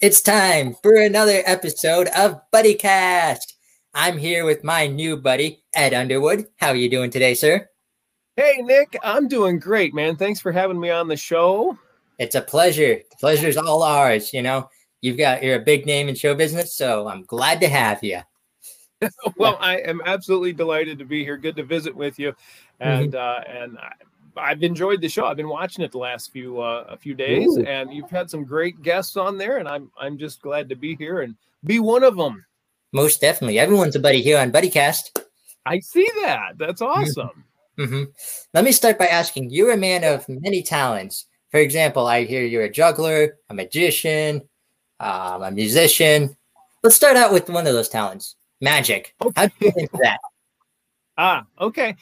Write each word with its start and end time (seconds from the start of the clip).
It's 0.00 0.22
time 0.22 0.76
for 0.82 0.94
another 0.94 1.42
episode 1.44 2.08
of 2.16 2.40
BuddyCast. 2.54 3.52
I'm 3.92 4.16
here 4.16 4.46
with 4.46 4.64
my 4.64 4.86
new 4.86 5.18
buddy, 5.18 5.62
Ed 5.74 5.92
Underwood. 5.92 6.46
How 6.56 6.68
are 6.68 6.74
you 6.74 6.88
doing 6.88 7.10
today, 7.10 7.34
sir? 7.34 7.68
Hey, 8.34 8.62
Nick, 8.62 8.96
I'm 9.02 9.28
doing 9.28 9.58
great, 9.58 9.92
man. 9.92 10.16
Thanks 10.16 10.40
for 10.40 10.52
having 10.52 10.80
me 10.80 10.88
on 10.88 11.06
the 11.06 11.18
show. 11.18 11.76
It's 12.18 12.34
a 12.34 12.40
pleasure. 12.40 12.94
The 13.10 13.16
pleasure's 13.20 13.58
all 13.58 13.82
ours. 13.82 14.32
You 14.32 14.40
know, 14.40 14.70
you've 15.02 15.18
got 15.18 15.42
you're 15.42 15.56
a 15.56 15.62
big 15.62 15.84
name 15.84 16.08
in 16.08 16.14
show 16.14 16.34
business, 16.34 16.74
so 16.74 17.06
I'm 17.06 17.24
glad 17.24 17.60
to 17.60 17.68
have 17.68 18.02
you. 18.02 18.20
well, 19.36 19.58
I 19.60 19.80
am 19.80 20.00
absolutely 20.06 20.54
delighted 20.54 20.98
to 21.00 21.04
be 21.04 21.24
here. 21.24 21.36
Good 21.36 21.56
to 21.56 21.62
visit 21.62 21.94
with 21.94 22.18
you, 22.18 22.34
and 22.80 23.12
mm-hmm. 23.12 23.52
uh, 23.52 23.54
and 23.54 23.76
I've 24.40 24.62
enjoyed 24.62 25.00
the 25.00 25.08
show. 25.08 25.26
I've 25.26 25.36
been 25.36 25.48
watching 25.48 25.84
it 25.84 25.92
the 25.92 25.98
last 25.98 26.32
few 26.32 26.60
uh, 26.60 26.84
a 26.88 26.96
few 26.96 27.14
days, 27.14 27.56
Ooh. 27.56 27.64
and 27.64 27.92
you've 27.92 28.10
had 28.10 28.30
some 28.30 28.44
great 28.44 28.82
guests 28.82 29.16
on 29.16 29.38
there, 29.38 29.58
and 29.58 29.68
I'm 29.68 29.90
I'm 29.98 30.18
just 30.18 30.42
glad 30.42 30.68
to 30.68 30.76
be 30.76 30.96
here 30.96 31.22
and 31.22 31.34
be 31.64 31.78
one 31.78 32.02
of 32.02 32.16
them. 32.16 32.44
Most 32.92 33.20
definitely, 33.20 33.58
everyone's 33.58 33.96
a 33.96 34.00
buddy 34.00 34.22
here 34.22 34.38
on 34.38 34.50
BuddyCast. 34.50 35.20
I 35.66 35.80
see 35.80 36.08
that. 36.22 36.58
That's 36.58 36.82
mm-hmm. 36.82 37.00
awesome. 37.00 37.44
Mm-hmm. 37.78 38.04
Let 38.54 38.64
me 38.64 38.72
start 38.72 38.98
by 38.98 39.06
asking: 39.06 39.50
You're 39.50 39.72
a 39.72 39.76
man 39.76 40.04
of 40.04 40.28
many 40.28 40.62
talents. 40.62 41.26
For 41.50 41.58
example, 41.58 42.06
I 42.06 42.24
hear 42.24 42.44
you're 42.44 42.64
a 42.64 42.70
juggler, 42.70 43.38
a 43.48 43.54
magician, 43.54 44.42
um, 45.00 45.42
a 45.42 45.50
musician. 45.50 46.36
Let's 46.82 46.96
start 46.96 47.16
out 47.16 47.32
with 47.32 47.50
one 47.50 47.66
of 47.66 47.74
those 47.74 47.88
talents, 47.88 48.36
magic. 48.60 49.14
Okay. 49.20 49.32
How 49.36 49.46
do 49.46 49.52
you 49.60 49.72
get 49.72 49.82
into 49.82 49.98
that? 50.02 50.20
Ah, 51.22 51.44
okay. 51.60 51.96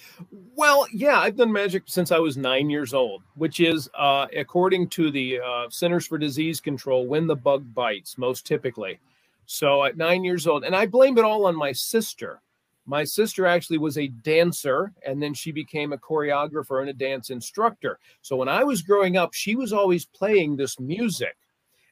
Well, 0.55 0.87
yeah, 0.93 1.19
I've 1.19 1.35
done 1.35 1.51
magic 1.51 1.83
since 1.87 2.13
I 2.13 2.21
was 2.21 2.37
nine 2.37 2.71
years 2.71 2.95
old, 2.95 3.25
which 3.35 3.59
is, 3.59 3.91
uh, 3.99 4.29
according 4.37 4.91
to 4.91 5.11
the 5.11 5.41
uh, 5.41 5.69
Centers 5.71 6.07
for 6.07 6.19
Disease 6.19 6.61
Control, 6.61 7.05
when 7.05 7.27
the 7.27 7.35
bug 7.35 7.75
bites, 7.75 8.17
most 8.17 8.47
typically. 8.47 9.01
So 9.45 9.83
at 9.83 9.97
nine 9.97 10.23
years 10.23 10.47
old, 10.47 10.63
and 10.63 10.77
I 10.77 10.87
blame 10.87 11.19
it 11.19 11.25
all 11.25 11.47
on 11.47 11.57
my 11.57 11.73
sister. 11.73 12.41
My 12.87 13.03
sister 13.03 13.45
actually 13.45 13.79
was 13.79 13.99
a 13.99 14.07
dancer, 14.07 14.93
and 15.05 15.21
then 15.21 15.35
she 15.35 15.51
became 15.51 15.93
a 15.93 15.99
choreographer 15.99 16.81
and 16.81 16.89
a 16.89 16.93
dance 16.93 17.31
instructor. 17.31 17.99
So 18.23 18.37
when 18.37 18.49
I 18.49 18.63
was 18.63 18.83
growing 18.83 19.17
up, 19.17 19.35
she 19.35 19.57
was 19.57 19.73
always 19.73 20.05
playing 20.05 20.55
this 20.55 20.79
music 20.79 21.37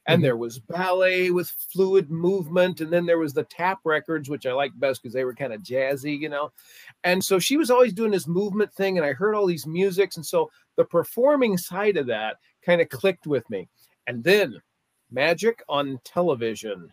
and 0.07 0.17
mm-hmm. 0.17 0.23
there 0.23 0.37
was 0.37 0.59
ballet 0.59 1.29
with 1.31 1.53
fluid 1.71 2.09
movement 2.09 2.81
and 2.81 2.91
then 2.91 3.05
there 3.05 3.19
was 3.19 3.33
the 3.33 3.43
tap 3.43 3.79
records 3.83 4.29
which 4.29 4.45
i 4.45 4.51
liked 4.51 4.79
best 4.79 5.01
because 5.01 5.13
they 5.13 5.25
were 5.25 5.33
kind 5.33 5.53
of 5.53 5.61
jazzy 5.61 6.17
you 6.17 6.29
know 6.29 6.51
and 7.03 7.23
so 7.23 7.37
she 7.37 7.57
was 7.57 7.69
always 7.69 7.93
doing 7.93 8.11
this 8.11 8.27
movement 8.27 8.73
thing 8.73 8.97
and 8.97 9.05
i 9.05 9.13
heard 9.13 9.35
all 9.35 9.45
these 9.45 9.67
musics 9.67 10.15
and 10.15 10.25
so 10.25 10.49
the 10.75 10.85
performing 10.85 11.57
side 11.57 11.97
of 11.97 12.07
that 12.07 12.37
kind 12.65 12.81
of 12.81 12.89
clicked 12.89 13.27
with 13.27 13.47
me 13.49 13.67
and 14.07 14.23
then 14.23 14.59
magic 15.11 15.61
on 15.69 15.99
television 16.03 16.91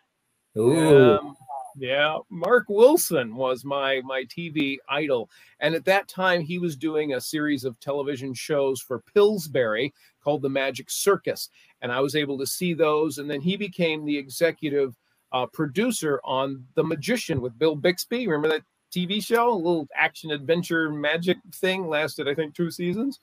Ooh. 0.56 1.18
Um, 1.18 1.36
yeah, 1.77 2.19
Mark 2.30 2.67
Wilson 2.69 3.34
was 3.34 3.64
my 3.64 4.00
my 4.05 4.25
TV 4.25 4.77
idol, 4.89 5.30
and 5.61 5.75
at 5.75 5.84
that 5.86 6.08
time 6.08 6.41
he 6.41 6.58
was 6.58 6.77
doing 6.77 7.14
a 7.14 7.20
series 7.20 7.64
of 7.64 7.78
television 7.80 8.34
shows 8.34 8.80
for 8.80 9.03
Pillsbury 9.14 9.92
called 10.22 10.42
The 10.42 10.48
Magic 10.48 10.91
Circus, 10.91 11.50
and 11.83 11.91
I 11.91 12.00
was 12.00 12.17
able 12.17 12.39
to 12.39 12.47
see 12.47 12.75
those. 12.75 13.19
And 13.19 13.30
then 13.30 13.41
he 13.41 13.56
became 13.56 14.05
the 14.05 14.17
executive 14.17 14.95
uh, 15.33 15.47
producer 15.47 16.20
on 16.25 16.64
The 16.75 16.84
Magician 16.84 17.41
with 17.41 17.58
Bill 17.58 17.75
Bixby. 17.75 18.28
Remember 18.28 18.48
that 18.56 18.64
TV 18.92 19.25
show, 19.25 19.50
a 19.50 19.55
little 19.55 19.89
action 19.97 20.30
adventure 20.30 20.91
magic 20.91 21.39
thing, 21.56 21.89
lasted 21.89 22.28
I 22.28 22.34
think 22.34 22.55
two 22.55 22.70
seasons. 22.70 23.19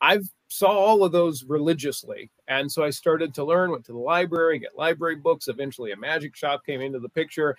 I've 0.00 0.28
saw 0.54 0.70
all 0.70 1.04
of 1.04 1.12
those 1.12 1.44
religiously. 1.44 2.30
And 2.48 2.70
so 2.70 2.84
I 2.84 2.90
started 2.90 3.34
to 3.34 3.44
learn, 3.44 3.70
went 3.70 3.84
to 3.86 3.92
the 3.92 3.98
library, 3.98 4.58
get 4.58 4.76
library 4.76 5.16
books. 5.16 5.48
Eventually, 5.48 5.92
a 5.92 5.96
magic 5.96 6.36
shop 6.36 6.64
came 6.64 6.80
into 6.80 6.98
the 6.98 7.08
picture, 7.08 7.56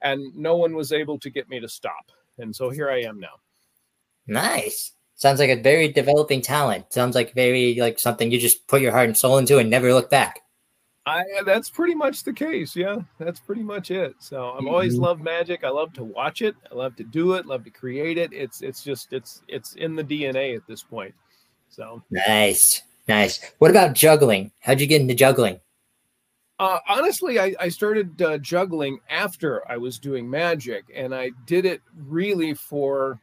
and 0.00 0.34
no 0.36 0.56
one 0.56 0.74
was 0.74 0.92
able 0.92 1.18
to 1.20 1.30
get 1.30 1.48
me 1.48 1.60
to 1.60 1.68
stop. 1.68 2.10
And 2.38 2.54
so 2.54 2.70
here 2.70 2.90
I 2.90 3.02
am 3.02 3.20
now. 3.20 3.40
Nice. 4.26 4.92
Sounds 5.14 5.38
like 5.38 5.50
a 5.50 5.60
very 5.60 5.88
developing 5.88 6.40
talent. 6.40 6.92
Sounds 6.92 7.14
like 7.14 7.34
very 7.34 7.76
like 7.76 7.98
something 7.98 8.30
you 8.30 8.40
just 8.40 8.66
put 8.66 8.82
your 8.82 8.92
heart 8.92 9.06
and 9.06 9.16
soul 9.16 9.38
into 9.38 9.58
and 9.58 9.70
never 9.70 9.92
look 9.94 10.10
back. 10.10 10.40
I 11.04 11.24
that's 11.44 11.68
pretty 11.68 11.94
much 11.94 12.22
the 12.22 12.32
case. 12.32 12.76
Yeah, 12.76 12.96
that's 13.18 13.40
pretty 13.40 13.62
much 13.62 13.90
it. 13.90 14.14
So 14.18 14.50
I've 14.50 14.58
mm-hmm. 14.58 14.68
always 14.68 14.96
loved 14.96 15.22
magic. 15.22 15.64
I 15.64 15.68
love 15.68 15.92
to 15.94 16.04
watch 16.04 16.42
it. 16.42 16.54
I 16.70 16.74
love 16.74 16.96
to 16.96 17.04
do 17.04 17.34
it. 17.34 17.46
Love 17.46 17.64
to 17.64 17.70
create 17.70 18.18
it. 18.18 18.32
It's 18.32 18.62
it's 18.62 18.82
just 18.82 19.12
it's 19.12 19.42
it's 19.48 19.74
in 19.74 19.96
the 19.96 20.04
DNA 20.04 20.56
at 20.56 20.66
this 20.66 20.82
point. 20.82 21.14
So 21.72 22.02
nice, 22.10 22.82
nice. 23.08 23.40
What 23.58 23.70
about 23.70 23.94
juggling? 23.94 24.52
How'd 24.60 24.80
you 24.80 24.86
get 24.86 25.00
into 25.00 25.14
juggling? 25.14 25.58
Uh, 26.58 26.78
honestly, 26.86 27.40
I, 27.40 27.54
I 27.58 27.70
started 27.70 28.20
uh, 28.20 28.38
juggling 28.38 29.00
after 29.08 29.68
I 29.68 29.78
was 29.78 29.98
doing 29.98 30.28
magic, 30.28 30.84
and 30.94 31.14
I 31.14 31.30
did 31.46 31.64
it 31.64 31.80
really 31.96 32.52
for 32.54 33.18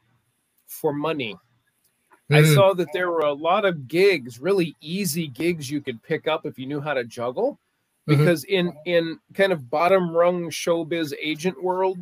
for 0.67 0.91
money. 0.91 1.35
Mm-hmm. 2.31 2.35
I 2.35 2.55
saw 2.55 2.73
that 2.73 2.91
there 2.91 3.11
were 3.11 3.21
a 3.21 3.33
lot 3.33 3.65
of 3.65 3.87
gigs, 3.87 4.39
really 4.39 4.75
easy 4.81 5.27
gigs 5.27 5.69
you 5.69 5.79
could 5.79 6.01
pick 6.01 6.27
up 6.27 6.45
if 6.45 6.57
you 6.57 6.65
knew 6.65 6.81
how 6.81 6.95
to 6.95 7.03
juggle. 7.03 7.59
Mm-hmm. 8.09 8.19
Because 8.19 8.45
mm-hmm. 8.45 8.67
in 8.85 8.93
in 8.93 9.19
kind 9.35 9.53
of 9.53 9.69
bottom 9.69 10.15
rung 10.15 10.49
showbiz 10.49 11.13
agent 11.21 11.63
world, 11.63 11.99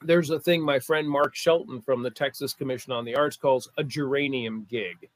there's 0.00 0.30
a 0.30 0.38
thing 0.38 0.62
my 0.62 0.78
friend 0.78 1.10
Mark 1.10 1.34
Shelton 1.34 1.80
from 1.80 2.04
the 2.04 2.10
Texas 2.10 2.54
Commission 2.54 2.92
on 2.92 3.04
the 3.04 3.16
Arts 3.16 3.36
calls 3.36 3.68
a 3.76 3.82
geranium 3.82 4.64
gig. 4.70 5.08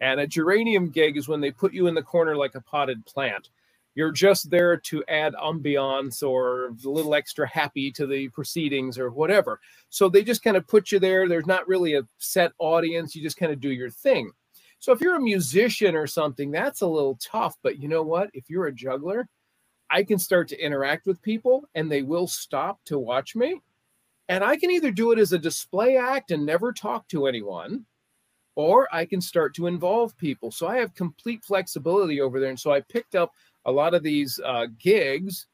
And 0.00 0.20
a 0.20 0.26
geranium 0.26 0.90
gig 0.90 1.16
is 1.16 1.28
when 1.28 1.40
they 1.40 1.50
put 1.50 1.74
you 1.74 1.86
in 1.86 1.94
the 1.94 2.02
corner 2.02 2.36
like 2.36 2.54
a 2.54 2.60
potted 2.60 3.04
plant. 3.06 3.50
You're 3.94 4.12
just 4.12 4.50
there 4.50 4.76
to 4.76 5.04
add 5.08 5.34
ambiance 5.34 6.22
or 6.22 6.68
a 6.68 6.88
little 6.88 7.14
extra 7.14 7.46
happy 7.46 7.90
to 7.92 8.06
the 8.06 8.28
proceedings 8.28 8.98
or 8.98 9.10
whatever. 9.10 9.60
So 9.90 10.08
they 10.08 10.22
just 10.22 10.42
kind 10.42 10.56
of 10.56 10.66
put 10.66 10.92
you 10.92 10.98
there. 10.98 11.28
There's 11.28 11.46
not 11.46 11.68
really 11.68 11.94
a 11.94 12.06
set 12.18 12.52
audience. 12.58 13.14
You 13.14 13.22
just 13.22 13.36
kind 13.36 13.52
of 13.52 13.60
do 13.60 13.70
your 13.70 13.90
thing. 13.90 14.30
So 14.78 14.92
if 14.92 15.00
you're 15.00 15.16
a 15.16 15.20
musician 15.20 15.94
or 15.94 16.06
something, 16.06 16.50
that's 16.50 16.80
a 16.80 16.86
little 16.86 17.18
tough. 17.20 17.56
But 17.62 17.78
you 17.78 17.88
know 17.88 18.02
what? 18.02 18.30
If 18.32 18.48
you're 18.48 18.66
a 18.66 18.72
juggler, 18.72 19.28
I 19.90 20.04
can 20.04 20.18
start 20.18 20.48
to 20.48 20.64
interact 20.64 21.06
with 21.06 21.20
people 21.20 21.68
and 21.74 21.90
they 21.90 22.02
will 22.02 22.28
stop 22.28 22.78
to 22.86 22.98
watch 22.98 23.34
me. 23.34 23.60
And 24.28 24.44
I 24.44 24.56
can 24.56 24.70
either 24.70 24.92
do 24.92 25.10
it 25.10 25.18
as 25.18 25.32
a 25.32 25.38
display 25.38 25.96
act 25.96 26.30
and 26.30 26.46
never 26.46 26.72
talk 26.72 27.08
to 27.08 27.26
anyone, 27.26 27.84
or 28.60 28.86
I 28.92 29.06
can 29.06 29.22
start 29.22 29.54
to 29.54 29.66
involve 29.66 30.14
people. 30.18 30.50
So 30.50 30.66
I 30.66 30.76
have 30.76 30.94
complete 30.94 31.42
flexibility 31.42 32.20
over 32.20 32.38
there. 32.38 32.50
And 32.50 32.60
so 32.60 32.72
I 32.72 32.82
picked 32.82 33.14
up 33.14 33.32
a 33.64 33.72
lot 33.72 33.94
of 33.94 34.02
these 34.02 34.38
uh, 34.44 34.66
gigs 34.78 35.46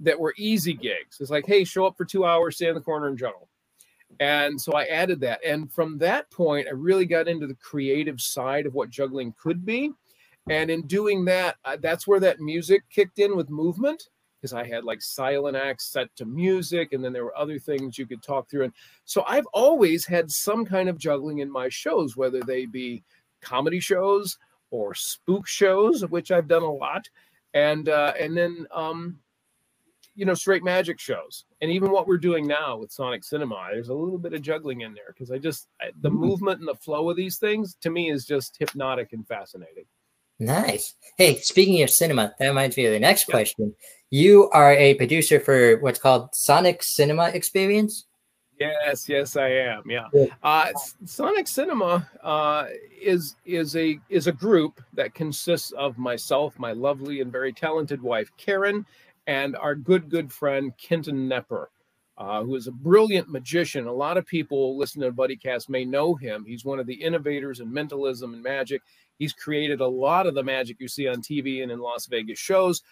that 0.00 0.18
were 0.18 0.34
easy 0.38 0.72
gigs. 0.72 1.18
It's 1.20 1.30
like, 1.30 1.44
hey, 1.46 1.64
show 1.64 1.84
up 1.84 1.96
for 1.98 2.06
two 2.06 2.24
hours, 2.24 2.56
stay 2.56 2.68
in 2.68 2.74
the 2.74 2.80
corner 2.80 3.08
and 3.08 3.18
juggle. 3.18 3.50
And 4.18 4.58
so 4.58 4.72
I 4.72 4.84
added 4.84 5.20
that. 5.20 5.40
And 5.44 5.70
from 5.70 5.98
that 5.98 6.30
point, 6.30 6.66
I 6.66 6.70
really 6.70 7.04
got 7.04 7.28
into 7.28 7.46
the 7.46 7.56
creative 7.56 8.18
side 8.18 8.64
of 8.64 8.72
what 8.72 8.88
juggling 8.88 9.34
could 9.38 9.66
be. 9.66 9.90
And 10.48 10.70
in 10.70 10.86
doing 10.86 11.26
that, 11.26 11.56
uh, 11.66 11.76
that's 11.80 12.06
where 12.06 12.20
that 12.20 12.40
music 12.40 12.82
kicked 12.90 13.18
in 13.18 13.36
with 13.36 13.50
movement 13.50 14.08
because 14.44 14.52
I 14.52 14.66
had 14.66 14.84
like 14.84 15.00
silent 15.00 15.56
acts 15.56 15.86
set 15.86 16.14
to 16.16 16.26
music, 16.26 16.92
and 16.92 17.02
then 17.02 17.14
there 17.14 17.24
were 17.24 17.36
other 17.36 17.58
things 17.58 17.96
you 17.96 18.04
could 18.04 18.22
talk 18.22 18.50
through. 18.50 18.64
And 18.64 18.74
so 19.06 19.24
I've 19.26 19.46
always 19.54 20.04
had 20.04 20.30
some 20.30 20.66
kind 20.66 20.90
of 20.90 20.98
juggling 20.98 21.38
in 21.38 21.50
my 21.50 21.70
shows, 21.70 22.14
whether 22.14 22.40
they 22.40 22.66
be 22.66 23.02
comedy 23.40 23.80
shows 23.80 24.36
or 24.70 24.94
spook 24.94 25.46
shows, 25.46 26.04
which 26.10 26.30
I've 26.30 26.46
done 26.46 26.62
a 26.62 26.70
lot, 26.70 27.08
and 27.54 27.88
uh, 27.88 28.12
and 28.20 28.36
then 28.36 28.66
um, 28.70 29.18
you 30.14 30.26
know 30.26 30.34
straight 30.34 30.62
magic 30.62 31.00
shows, 31.00 31.46
and 31.62 31.70
even 31.70 31.90
what 31.90 32.06
we're 32.06 32.18
doing 32.18 32.46
now 32.46 32.76
with 32.76 32.92
Sonic 32.92 33.24
Cinema. 33.24 33.68
There's 33.72 33.88
a 33.88 33.94
little 33.94 34.18
bit 34.18 34.34
of 34.34 34.42
juggling 34.42 34.82
in 34.82 34.92
there 34.92 35.14
because 35.14 35.30
I 35.30 35.38
just 35.38 35.68
I, 35.80 35.86
the 36.02 36.10
mm-hmm. 36.10 36.18
movement 36.18 36.58
and 36.58 36.68
the 36.68 36.74
flow 36.74 37.08
of 37.08 37.16
these 37.16 37.38
things 37.38 37.78
to 37.80 37.88
me 37.88 38.10
is 38.10 38.26
just 38.26 38.58
hypnotic 38.58 39.14
and 39.14 39.26
fascinating. 39.26 39.86
Nice. 40.38 40.94
Hey, 41.16 41.36
speaking 41.36 41.82
of 41.82 41.90
cinema, 41.90 42.34
that 42.38 42.48
reminds 42.48 42.76
me 42.76 42.86
of 42.86 42.92
the 42.92 43.00
next 43.00 43.26
question. 43.26 43.74
You 44.10 44.48
are 44.50 44.72
a 44.72 44.94
producer 44.94 45.40
for 45.40 45.78
what's 45.78 45.98
called 45.98 46.34
Sonic 46.34 46.82
Cinema 46.82 47.28
Experience. 47.28 48.06
Yes, 48.58 49.08
yes, 49.08 49.36
I 49.36 49.48
am. 49.48 49.82
Yeah, 49.86 50.06
uh, 50.42 50.70
Sonic 51.04 51.48
Cinema 51.48 52.08
uh, 52.22 52.66
is 53.00 53.34
is 53.44 53.74
a 53.74 53.98
is 54.08 54.28
a 54.28 54.32
group 54.32 54.80
that 54.92 55.14
consists 55.14 55.72
of 55.72 55.98
myself, 55.98 56.58
my 56.58 56.72
lovely 56.72 57.20
and 57.20 57.32
very 57.32 57.52
talented 57.52 58.00
wife 58.00 58.30
Karen, 58.36 58.86
and 59.26 59.56
our 59.56 59.74
good 59.74 60.08
good 60.08 60.32
friend 60.32 60.72
Kenton 60.78 61.28
Knepper, 61.28 61.66
uh, 62.16 62.44
who 62.44 62.54
is 62.54 62.68
a 62.68 62.72
brilliant 62.72 63.28
magician. 63.28 63.86
A 63.86 63.92
lot 63.92 64.16
of 64.16 64.26
people 64.26 64.78
listening 64.78 65.10
to 65.10 65.16
BuddyCast 65.16 65.68
may 65.68 65.84
know 65.84 66.14
him. 66.14 66.44
He's 66.46 66.64
one 66.64 66.78
of 66.78 66.86
the 66.86 66.94
innovators 66.94 67.58
in 67.58 67.72
mentalism 67.72 68.34
and 68.34 68.42
magic. 68.42 68.82
He's 69.18 69.32
created 69.32 69.80
a 69.80 69.86
lot 69.86 70.26
of 70.26 70.34
the 70.34 70.42
magic 70.42 70.78
you 70.80 70.88
see 70.88 71.08
on 71.08 71.22
TV 71.22 71.62
and 71.62 71.70
in 71.70 71.78
Las 71.78 72.06
Vegas 72.06 72.38
shows. 72.38 72.82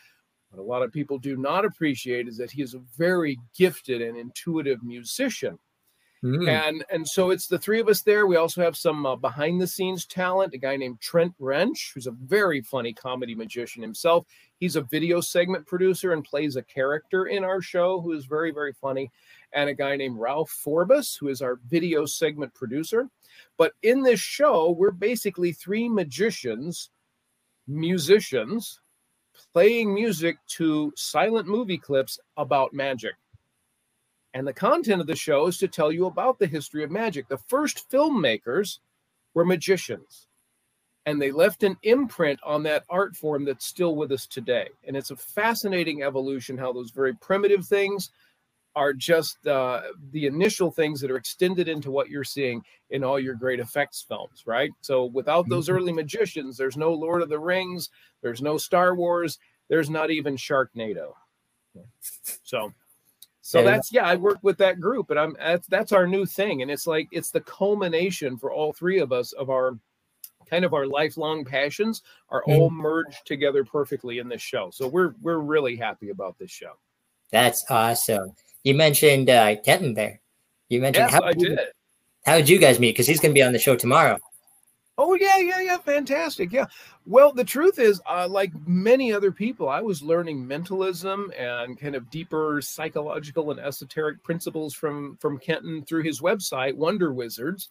What 0.50 0.60
a 0.60 0.62
lot 0.62 0.82
of 0.82 0.92
people 0.92 1.18
do 1.18 1.36
not 1.36 1.64
appreciate 1.64 2.28
is 2.28 2.36
that 2.36 2.50
he 2.50 2.62
is 2.62 2.74
a 2.74 2.82
very 2.96 3.38
gifted 3.56 4.02
and 4.02 4.16
intuitive 4.16 4.82
musician. 4.82 5.58
Mm. 6.24 6.48
And 6.48 6.84
and 6.88 7.08
so 7.08 7.30
it's 7.30 7.48
the 7.48 7.58
three 7.58 7.80
of 7.80 7.88
us 7.88 8.02
there. 8.02 8.28
We 8.28 8.36
also 8.36 8.62
have 8.62 8.76
some 8.76 9.04
uh, 9.06 9.16
behind 9.16 9.60
the 9.60 9.66
scenes 9.66 10.06
talent. 10.06 10.54
A 10.54 10.58
guy 10.58 10.76
named 10.76 11.00
Trent 11.00 11.34
Wrench, 11.40 11.90
who's 11.92 12.06
a 12.06 12.12
very 12.12 12.60
funny 12.60 12.92
comedy 12.92 13.34
magician 13.34 13.82
himself. 13.82 14.24
He's 14.60 14.76
a 14.76 14.82
video 14.82 15.20
segment 15.20 15.66
producer 15.66 16.12
and 16.12 16.22
plays 16.22 16.54
a 16.54 16.62
character 16.62 17.26
in 17.26 17.42
our 17.42 17.60
show 17.60 18.00
who 18.00 18.12
is 18.12 18.26
very, 18.26 18.52
very 18.52 18.72
funny. 18.72 19.10
And 19.52 19.68
a 19.68 19.74
guy 19.74 19.96
named 19.96 20.20
Ralph 20.20 20.50
Forbes, 20.50 21.16
who 21.16 21.26
is 21.26 21.42
our 21.42 21.58
video 21.66 22.06
segment 22.06 22.54
producer. 22.54 23.08
But 23.58 23.72
in 23.82 24.02
this 24.02 24.20
show, 24.20 24.70
we're 24.70 24.90
basically 24.92 25.52
three 25.52 25.88
magicians, 25.88 26.90
musicians, 27.66 28.80
playing 29.52 29.94
music 29.94 30.36
to 30.48 30.92
silent 30.96 31.48
movie 31.48 31.78
clips 31.78 32.18
about 32.36 32.74
magic. 32.74 33.14
And 34.34 34.46
the 34.46 34.52
content 34.52 35.00
of 35.00 35.06
the 35.06 35.16
show 35.16 35.46
is 35.48 35.58
to 35.58 35.68
tell 35.68 35.92
you 35.92 36.06
about 36.06 36.38
the 36.38 36.46
history 36.46 36.84
of 36.84 36.90
magic. 36.90 37.28
The 37.28 37.38
first 37.48 37.90
filmmakers 37.90 38.78
were 39.34 39.44
magicians 39.44 40.26
and 41.06 41.20
they 41.20 41.30
left 41.32 41.62
an 41.62 41.76
imprint 41.82 42.38
on 42.44 42.62
that 42.62 42.84
art 42.88 43.16
form 43.16 43.44
that's 43.44 43.66
still 43.66 43.96
with 43.96 44.12
us 44.12 44.26
today. 44.26 44.68
And 44.86 44.96
it's 44.96 45.10
a 45.10 45.16
fascinating 45.16 46.02
evolution 46.02 46.56
how 46.56 46.72
those 46.72 46.90
very 46.90 47.14
primitive 47.14 47.66
things 47.66 48.10
are 48.74 48.92
just 48.92 49.46
uh, 49.46 49.82
the 50.12 50.26
initial 50.26 50.70
things 50.70 51.00
that 51.00 51.10
are 51.10 51.16
extended 51.16 51.68
into 51.68 51.90
what 51.90 52.08
you're 52.08 52.24
seeing 52.24 52.62
in 52.90 53.04
all 53.04 53.20
your 53.20 53.34
great 53.34 53.60
effects 53.60 54.04
films, 54.06 54.44
right? 54.46 54.70
So 54.80 55.06
without 55.06 55.48
those 55.48 55.66
mm-hmm. 55.66 55.76
early 55.76 55.92
magicians, 55.92 56.56
there's 56.56 56.76
no 56.76 56.92
Lord 56.92 57.22
of 57.22 57.28
the 57.28 57.38
Rings, 57.38 57.90
there's 58.22 58.42
no 58.42 58.56
Star 58.56 58.94
Wars, 58.94 59.38
there's 59.68 59.90
not 59.90 60.10
even 60.10 60.36
Sharknado. 60.36 61.12
So 62.42 62.72
so 63.44 63.64
that's 63.64 63.92
yeah 63.92 64.06
i 64.06 64.14
work 64.14 64.38
with 64.42 64.56
that 64.58 64.78
group 64.78 65.10
and 65.10 65.18
i'm 65.18 65.34
that's 65.36 65.66
that's 65.66 65.90
our 65.90 66.06
new 66.06 66.24
thing 66.24 66.62
and 66.62 66.70
it's 66.70 66.86
like 66.86 67.08
it's 67.10 67.32
the 67.32 67.40
culmination 67.40 68.36
for 68.36 68.52
all 68.52 68.72
three 68.72 69.00
of 69.00 69.10
us 69.10 69.32
of 69.32 69.50
our 69.50 69.76
kind 70.52 70.66
of 70.66 70.74
our 70.74 70.86
lifelong 70.86 71.46
passions 71.46 72.02
are 72.28 72.44
all 72.44 72.70
mm. 72.70 72.74
merged 72.74 73.24
together 73.24 73.64
perfectly 73.64 74.18
in 74.18 74.28
this 74.28 74.42
show. 74.42 74.70
So 74.70 74.86
we're 74.86 75.14
we're 75.22 75.38
really 75.38 75.76
happy 75.76 76.10
about 76.10 76.38
this 76.38 76.50
show. 76.50 76.72
That's 77.30 77.64
awesome. 77.70 78.32
You 78.64 78.74
mentioned 78.74 79.28
uh, 79.28 79.56
Kenton 79.62 79.94
there. 79.94 80.20
You 80.68 80.80
mentioned 80.80 81.10
yes, 81.10 81.14
how 81.14 81.22
I 81.22 81.32
did. 81.32 81.58
how 82.24 82.36
did 82.36 82.48
you 82.48 82.58
guys 82.58 82.78
meet? 82.78 82.92
Because 82.92 83.06
he's 83.06 83.20
going 83.20 83.32
to 83.32 83.38
be 83.38 83.42
on 83.42 83.52
the 83.52 83.58
show 83.58 83.76
tomorrow. 83.76 84.18
Oh 84.98 85.14
yeah, 85.14 85.38
yeah, 85.38 85.60
yeah, 85.60 85.78
fantastic. 85.78 86.52
Yeah. 86.52 86.66
Well, 87.06 87.32
the 87.32 87.44
truth 87.44 87.78
is, 87.78 88.00
uh, 88.08 88.28
like 88.28 88.52
many 88.66 89.12
other 89.12 89.32
people, 89.32 89.68
I 89.68 89.80
was 89.80 90.02
learning 90.02 90.46
mentalism 90.46 91.32
and 91.36 91.80
kind 91.80 91.94
of 91.96 92.10
deeper 92.10 92.60
psychological 92.62 93.50
and 93.50 93.58
esoteric 93.58 94.22
principles 94.22 94.74
from 94.74 95.16
from 95.16 95.38
Kenton 95.38 95.84
through 95.84 96.02
his 96.02 96.20
website, 96.20 96.76
Wonder 96.76 97.12
Wizards. 97.12 97.70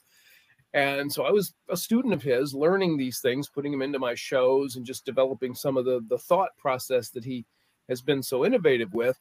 And 0.73 1.11
so 1.11 1.23
I 1.23 1.31
was 1.31 1.53
a 1.69 1.77
student 1.77 2.13
of 2.13 2.23
his, 2.23 2.53
learning 2.55 2.97
these 2.97 3.19
things, 3.19 3.49
putting 3.49 3.71
them 3.71 3.81
into 3.81 3.99
my 3.99 4.15
shows, 4.15 4.75
and 4.75 4.85
just 4.85 5.05
developing 5.05 5.53
some 5.53 5.77
of 5.77 5.85
the 5.85 6.03
the 6.09 6.17
thought 6.17 6.57
process 6.57 7.09
that 7.09 7.23
he 7.23 7.45
has 7.87 8.01
been 8.01 8.23
so 8.23 8.45
innovative 8.45 8.93
with. 8.93 9.19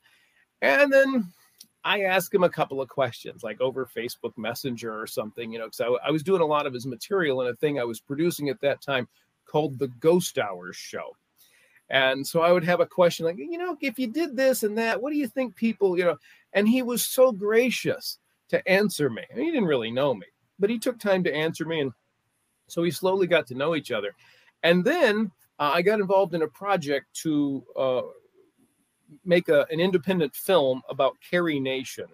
And 0.63 0.93
then 0.93 1.33
I 1.85 2.03
asked 2.03 2.35
him 2.35 2.43
a 2.43 2.51
couple 2.51 2.81
of 2.81 2.89
questions, 2.89 3.43
like 3.43 3.61
over 3.61 3.87
Facebook 3.87 4.37
Messenger 4.37 5.01
or 5.01 5.07
something, 5.07 5.53
you 5.53 5.59
know, 5.59 5.67
because 5.67 5.81
I, 5.81 6.09
I, 6.09 6.11
was 6.11 6.23
doing 6.23 6.43
a 6.43 6.47
lot 6.47 6.67
of 6.67 6.75
his 6.75 6.87
material 6.87 7.41
in 7.41 7.49
a 7.49 7.57
thing 7.57 7.79
I 7.79 7.85
was 7.85 8.01
producing 8.01 8.51
at 8.51 8.61
that 8.61 8.83
time 8.83 9.09
called 9.47 9.79
the 9.79 9.89
Ghost 9.89 10.39
Hours 10.39 10.77
Show. 10.77 11.17
And 11.89 12.25
so 12.25 12.43
I 12.43 12.53
would 12.53 12.65
have 12.65 12.81
a 12.81 12.87
question 12.87 13.27
like, 13.27 13.39
you 13.39 13.59
know, 13.59 13.77
if 13.81 13.99
you 13.99 14.07
did 14.07 14.37
this 14.37 14.63
and 14.63 14.79
that, 14.79 15.01
what 15.01 15.11
do 15.11 15.17
you 15.17 15.27
think 15.27 15.57
people, 15.57 15.99
you 15.99 16.05
know? 16.05 16.17
And 16.53 16.69
he 16.69 16.83
was 16.83 17.05
so 17.05 17.33
gracious 17.33 18.19
to 18.49 18.67
answer 18.69 19.11
me. 19.11 19.23
he 19.35 19.47
didn't 19.47 19.65
really 19.65 19.91
know 19.91 20.15
me, 20.15 20.27
but 20.59 20.71
he 20.71 20.79
took 20.79 20.99
time 20.99 21.25
to 21.25 21.35
answer 21.35 21.65
me. 21.65 21.81
And 21.81 21.93
so 22.69 22.83
we 22.83 22.91
slowly 22.91 23.27
got 23.27 23.47
to 23.49 23.55
know 23.55 23.75
each 23.75 23.91
other. 23.91 24.15
And 24.63 24.85
then 24.85 25.33
uh, 25.59 25.73
I 25.75 25.83
got 25.83 26.01
involved 26.01 26.35
in 26.35 26.43
a 26.43 26.49
project 26.49 27.07
to 27.23 27.65
uh, 27.77 28.03
make 29.25 29.49
a, 29.49 29.67
an 29.71 29.81
independent 29.81 30.35
film 30.35 30.83
about 30.89 31.17
Carrie 31.29 31.61
Nation. 31.61 32.07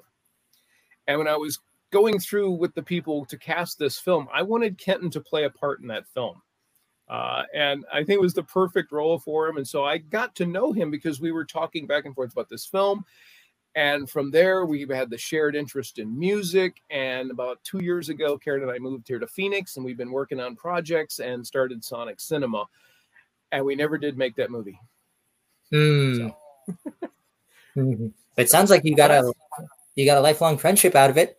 And 1.06 1.18
when 1.18 1.28
I 1.28 1.36
was 1.36 1.60
going 1.90 2.18
through 2.18 2.50
with 2.50 2.74
the 2.74 2.82
people 2.82 3.24
to 3.26 3.38
cast 3.38 3.78
this 3.78 3.98
film, 3.98 4.28
I 4.32 4.42
wanted 4.42 4.78
Kenton 4.78 5.10
to 5.10 5.20
play 5.20 5.44
a 5.44 5.50
part 5.50 5.80
in 5.80 5.88
that 5.88 6.06
film. 6.08 6.42
Uh, 7.08 7.44
and 7.54 7.84
I 7.92 7.98
think 7.98 8.18
it 8.18 8.20
was 8.20 8.34
the 8.34 8.42
perfect 8.42 8.90
role 8.90 9.18
for 9.18 9.46
him. 9.46 9.56
And 9.56 9.66
so 9.66 9.84
I 9.84 9.98
got 9.98 10.34
to 10.36 10.46
know 10.46 10.72
him 10.72 10.90
because 10.90 11.20
we 11.20 11.30
were 11.30 11.44
talking 11.44 11.86
back 11.86 12.04
and 12.04 12.14
forth 12.14 12.32
about 12.32 12.48
this 12.48 12.66
film. 12.66 13.04
And 13.76 14.08
from 14.08 14.30
there, 14.30 14.64
we 14.64 14.86
had 14.90 15.10
the 15.10 15.18
shared 15.18 15.54
interest 15.54 15.98
in 15.98 16.18
music. 16.18 16.82
And 16.90 17.30
about 17.30 17.62
two 17.62 17.84
years 17.84 18.08
ago, 18.08 18.38
Karen 18.38 18.62
and 18.62 18.72
I 18.72 18.78
moved 18.78 19.06
here 19.06 19.18
to 19.18 19.26
Phoenix, 19.26 19.76
and 19.76 19.84
we've 19.84 19.98
been 19.98 20.10
working 20.10 20.40
on 20.40 20.56
projects 20.56 21.20
and 21.20 21.46
started 21.46 21.84
Sonic 21.84 22.18
Cinema. 22.18 22.64
And 23.52 23.64
we 23.64 23.76
never 23.76 23.98
did 23.98 24.16
make 24.16 24.34
that 24.36 24.50
movie. 24.50 24.80
Mm. 25.72 26.16
So. 26.16 26.36
Mm-hmm. 27.76 28.08
It 28.36 28.50
sounds 28.50 28.70
like 28.70 28.84
you 28.84 28.94
got 28.94 29.10
a 29.10 29.32
you 29.94 30.04
got 30.04 30.18
a 30.18 30.20
lifelong 30.20 30.58
friendship 30.58 30.94
out 30.94 31.10
of 31.10 31.16
it. 31.16 31.38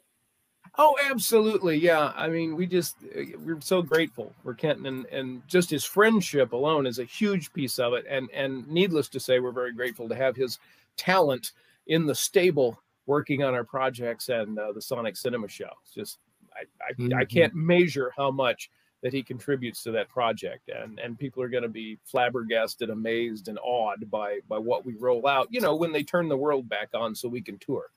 Oh, 0.79 0.95
absolutely. 1.09 1.77
Yeah. 1.77 2.11
I 2.15 2.27
mean, 2.27 2.55
we 2.55 2.67
just, 2.67 2.97
we're 3.43 3.61
so 3.61 3.81
grateful 3.81 4.31
for 4.43 4.53
Kenton 4.53 4.85
and, 4.85 5.05
and 5.07 5.47
just 5.47 5.71
his 5.71 5.83
friendship 5.83 6.53
alone 6.53 6.85
is 6.85 6.99
a 6.99 7.03
huge 7.03 7.51
piece 7.51 7.79
of 7.79 7.93
it. 7.93 8.05
And, 8.07 8.29
and 8.31 8.67
needless 8.67 9.09
to 9.09 9.19
say, 9.19 9.39
we're 9.39 9.51
very 9.51 9.73
grateful 9.73 10.07
to 10.07 10.15
have 10.15 10.35
his 10.35 10.59
talent 10.95 11.53
in 11.87 12.05
the 12.05 12.13
stable 12.13 12.79
working 13.07 13.43
on 13.43 13.55
our 13.55 13.63
projects 13.63 14.29
and 14.29 14.59
uh, 14.59 14.71
the 14.71 14.81
Sonic 14.81 15.17
Cinema 15.17 15.47
Show. 15.47 15.69
It's 15.83 15.95
just 15.95 16.19
I, 16.53 16.65
I, 16.83 16.93
mm-hmm. 16.93 17.17
I, 17.17 17.25
can't 17.25 17.55
measure 17.55 18.11
how 18.15 18.29
much 18.29 18.69
that 19.03 19.13
he 19.13 19.21
contributes 19.21 19.83
to 19.83 19.91
that 19.91 20.09
project, 20.09 20.69
and 20.69 20.99
and 20.99 21.17
people 21.17 21.43
are 21.43 21.49
going 21.49 21.63
to 21.63 21.69
be 21.69 21.97
flabbergasted, 22.05 22.89
amazed, 22.89 23.47
and 23.47 23.59
awed 23.63 24.09
by 24.09 24.39
by 24.47 24.57
what 24.57 24.85
we 24.85 24.95
roll 24.95 25.27
out. 25.27 25.47
You 25.51 25.61
know, 25.61 25.75
when 25.75 25.91
they 25.91 26.03
turn 26.03 26.29
the 26.29 26.37
world 26.37 26.67
back 26.67 26.89
on, 26.93 27.15
so 27.15 27.27
we 27.27 27.41
can 27.41 27.57
tour. 27.59 27.91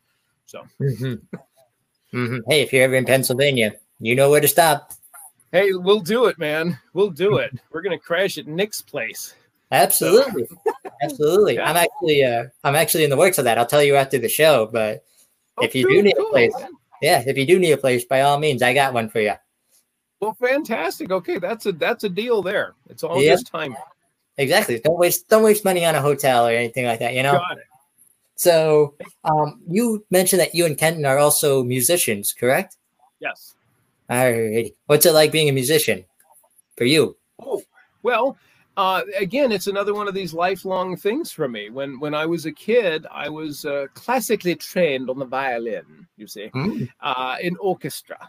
So, 0.47 0.62
mm-hmm. 0.81 1.37
Mm-hmm. 2.17 2.38
hey, 2.49 2.62
if 2.62 2.73
you're 2.73 2.82
ever 2.82 2.97
in 2.97 3.05
Pennsylvania, 3.05 3.75
you 3.99 4.14
know 4.14 4.31
where 4.31 4.41
to 4.41 4.49
stop. 4.49 4.93
Hey, 5.52 5.73
we'll 5.73 6.00
do 6.00 6.26
it, 6.26 6.38
man. 6.38 6.79
We'll 6.93 7.11
do 7.11 7.38
it. 7.38 7.58
We're 7.70 7.82
gonna 7.82 7.99
crash 7.99 8.38
at 8.38 8.47
Nick's 8.47 8.82
place. 8.82 9.35
Absolutely, 9.73 10.49
absolutely. 11.02 11.55
Yeah. 11.55 11.70
I'm 11.70 11.76
actually, 11.76 12.25
uh, 12.25 12.44
I'm 12.64 12.75
actually 12.75 13.05
in 13.05 13.11
the 13.11 13.17
works 13.17 13.38
of 13.38 13.44
that. 13.44 13.58
I'll 13.58 13.67
tell 13.67 13.82
you 13.82 13.97
after 13.97 14.19
the 14.19 14.29
show. 14.29 14.69
But 14.70 15.05
oh, 15.56 15.64
if 15.64 15.75
you 15.75 15.87
cool, 15.87 15.97
do 15.97 16.02
need 16.02 16.17
cool, 16.17 16.26
a 16.26 16.31
place, 16.31 16.52
man. 16.58 16.70
yeah, 17.00 17.23
if 17.26 17.38
you 17.38 17.47
do 17.47 17.58
need 17.58 17.73
a 17.73 17.79
place, 17.79 18.05
by 18.05 18.20
all 18.20 18.38
means, 18.38 18.62
I 18.62 18.75
got 18.75 18.93
one 18.93 19.08
for 19.08 19.20
you. 19.20 19.35
Well, 20.21 20.35
fantastic. 20.35 21.11
Okay, 21.11 21.39
that's 21.39 21.67
a 21.67 21.73
that's 21.73 22.05
a 22.05 22.09
deal 22.09 22.43
there. 22.43 22.75
It's 22.89 23.03
all 23.03 23.21
yep. 23.21 23.39
just 23.39 23.47
time. 23.47 23.75
Exactly. 24.37 24.79
Don't 24.79 24.99
waste 24.99 25.29
don't 25.29 25.43
waste 25.43 25.65
money 25.65 25.85
on 25.85 25.95
a 25.95 26.01
hotel 26.01 26.47
or 26.47 26.53
anything 26.53 26.87
like 26.87 27.01
that. 27.01 27.15
You 27.15 27.23
know. 27.23 27.33
Got 27.33 27.59
it. 27.59 27.65
So, 28.41 28.95
um, 29.25 29.61
you 29.69 30.03
mentioned 30.11 30.41
that 30.41 30.55
you 30.55 30.65
and 30.65 30.79
Kenton 30.79 31.05
are 31.05 31.19
also 31.19 31.62
musicians, 31.62 32.33
correct? 32.33 32.79
Yes. 33.19 33.55
All 34.09 34.33
right. 34.33 34.75
What's 34.87 35.05
it 35.05 35.12
like 35.12 35.31
being 35.31 35.50
a 35.50 35.53
musician 35.53 36.07
for 36.79 36.85
you? 36.85 37.19
Oh, 37.39 37.62
well, 38.03 38.39
uh, 38.79 39.03
again, 39.19 39.53
it's 39.53 39.67
another 39.67 39.93
one 39.93 40.09
of 40.09 40.15
these 40.15 40.33
lifelong 40.33 40.97
things 40.97 41.31
for 41.31 41.49
me. 41.49 41.69
When 41.69 42.00
when 42.00 42.15
I 42.15 42.25
was 42.25 42.47
a 42.47 42.53
kid, 42.53 43.07
I 43.11 43.29
was 43.29 43.67
uh, 43.67 43.89
classically 43.93 44.55
trained 44.55 45.11
on 45.11 45.19
the 45.19 45.27
violin. 45.27 46.07
You 46.17 46.27
see, 46.27 46.49
mm. 46.55 46.89
uh, 47.00 47.37
in 47.43 47.59
orchestra, 47.61 48.27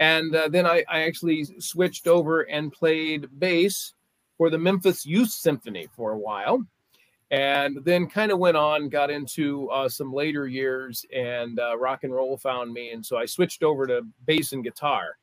and 0.00 0.34
uh, 0.34 0.48
then 0.48 0.66
I, 0.66 0.84
I 0.88 1.02
actually 1.02 1.44
switched 1.60 2.06
over 2.06 2.42
and 2.42 2.72
played 2.72 3.28
bass 3.38 3.94
for 4.36 4.50
the 4.50 4.58
Memphis 4.58 5.04
Youth 5.04 5.30
Symphony 5.30 5.88
for 5.96 6.12
a 6.12 6.18
while, 6.18 6.64
and 7.30 7.78
then 7.84 8.08
kind 8.08 8.32
of 8.32 8.38
went 8.38 8.56
on, 8.56 8.88
got 8.88 9.10
into 9.10 9.68
uh, 9.70 9.88
some 9.88 10.12
later 10.12 10.46
years, 10.46 11.04
and 11.14 11.58
uh, 11.58 11.76
rock 11.76 12.04
and 12.04 12.14
roll 12.14 12.36
found 12.36 12.72
me, 12.72 12.90
and 12.90 13.04
so 13.04 13.16
I 13.16 13.26
switched 13.26 13.62
over 13.62 13.86
to 13.86 14.02
bass 14.26 14.52
and 14.52 14.64
guitar, 14.64 15.18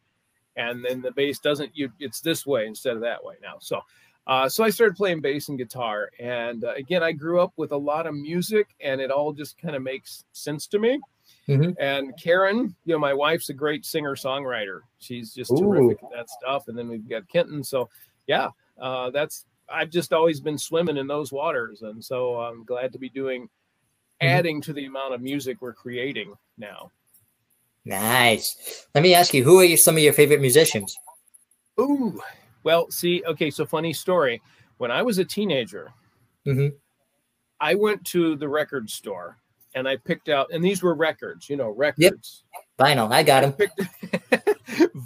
and 0.56 0.84
then 0.84 1.02
the 1.02 1.12
bass 1.12 1.40
doesn't 1.40 1.72
you 1.76 1.92
it's 2.00 2.22
this 2.22 2.46
way 2.46 2.66
instead 2.68 2.96
of 2.96 3.02
that 3.02 3.24
way 3.24 3.36
now. 3.42 3.56
So 3.60 3.82
uh, 4.28 4.50
so 4.50 4.64
I 4.64 4.70
started 4.70 4.96
playing 4.96 5.22
bass 5.22 5.50
and 5.50 5.58
guitar. 5.58 6.10
And 6.20 6.64
uh, 6.64 6.74
again, 6.74 7.04
I 7.04 7.12
grew 7.12 7.40
up 7.40 7.54
with 7.58 7.72
a 7.72 7.78
lot 7.78 8.08
of 8.08 8.16
music 8.16 8.68
and 8.80 9.00
it 9.00 9.12
all 9.12 9.34
just 9.34 9.58
kind 9.58 9.76
of 9.76 9.84
makes 9.84 10.24
sense 10.32 10.68
to 10.68 10.80
me. 10.80 11.00
Mm-hmm. 11.48 11.72
And 11.80 12.14
Karen, 12.22 12.76
you 12.86 12.94
know, 12.94 13.00
my 13.00 13.14
wife's 13.14 13.50
a 13.50 13.54
great 13.54 13.86
singer 13.86 14.16
songwriter. 14.16 14.80
She's 14.98 15.34
just 15.34 15.52
Ooh. 15.52 15.58
terrific 15.58 16.04
at 16.04 16.10
that 16.12 16.30
stuff. 16.30 16.68
And 16.68 16.78
then 16.78 16.90
we've 16.90 17.08
got 17.08 17.28
Kenton. 17.28 17.64
So, 17.64 17.90
yeah, 18.26 18.50
uh, 18.82 19.12
that's, 19.12 19.46
I've 19.70 19.92
just 19.92 20.12
always 20.12 20.40
been 20.40 20.58
swimming 20.58 20.98
in 20.98 21.08
those 21.08 21.32
waters. 21.32 21.84
And 21.84 22.04
so 22.04 22.40
I'm 22.40 22.64
glad 22.64 22.92
to 22.94 23.00
be 23.00 23.10
doing, 23.10 23.44
mm-hmm. 23.44 24.28
adding 24.28 24.62
to 24.62 24.74
the 24.74 24.86
amount 24.86 25.14
of 25.14 25.22
music 25.22 25.58
we're 25.62 25.74
creating 25.74 26.34
now. 26.58 26.92
Nice. 27.86 28.88
Let 28.96 29.04
me 29.04 29.14
ask 29.14 29.34
you, 29.34 29.44
who 29.44 29.60
are 29.60 29.78
some 29.78 29.96
of 29.96 30.02
your 30.02 30.14
favorite 30.14 30.42
musicians? 30.42 30.98
Ooh, 31.80 32.20
well, 32.64 32.90
see, 32.90 33.22
okay, 33.28 33.52
so 33.52 33.66
funny 33.66 33.94
story. 33.94 34.42
When 34.78 34.90
I 34.90 35.04
was 35.04 35.20
a 35.20 35.26
teenager, 35.26 35.94
mm-hmm. 36.48 36.76
I 37.62 37.76
went 37.76 38.04
to 38.06 38.36
the 38.36 38.50
record 38.50 38.90
store 38.90 39.38
and 39.76 39.88
I 39.88 39.98
picked 39.98 40.30
out, 40.30 40.48
and 40.52 40.64
these 40.64 40.82
were 40.82 40.96
records, 40.96 41.50
you 41.50 41.58
know, 41.58 41.70
records. 41.70 42.44
Yep. 42.54 42.78
Vinyl, 42.80 43.12
I 43.12 43.24
got 43.24 43.58
them. 43.58 43.70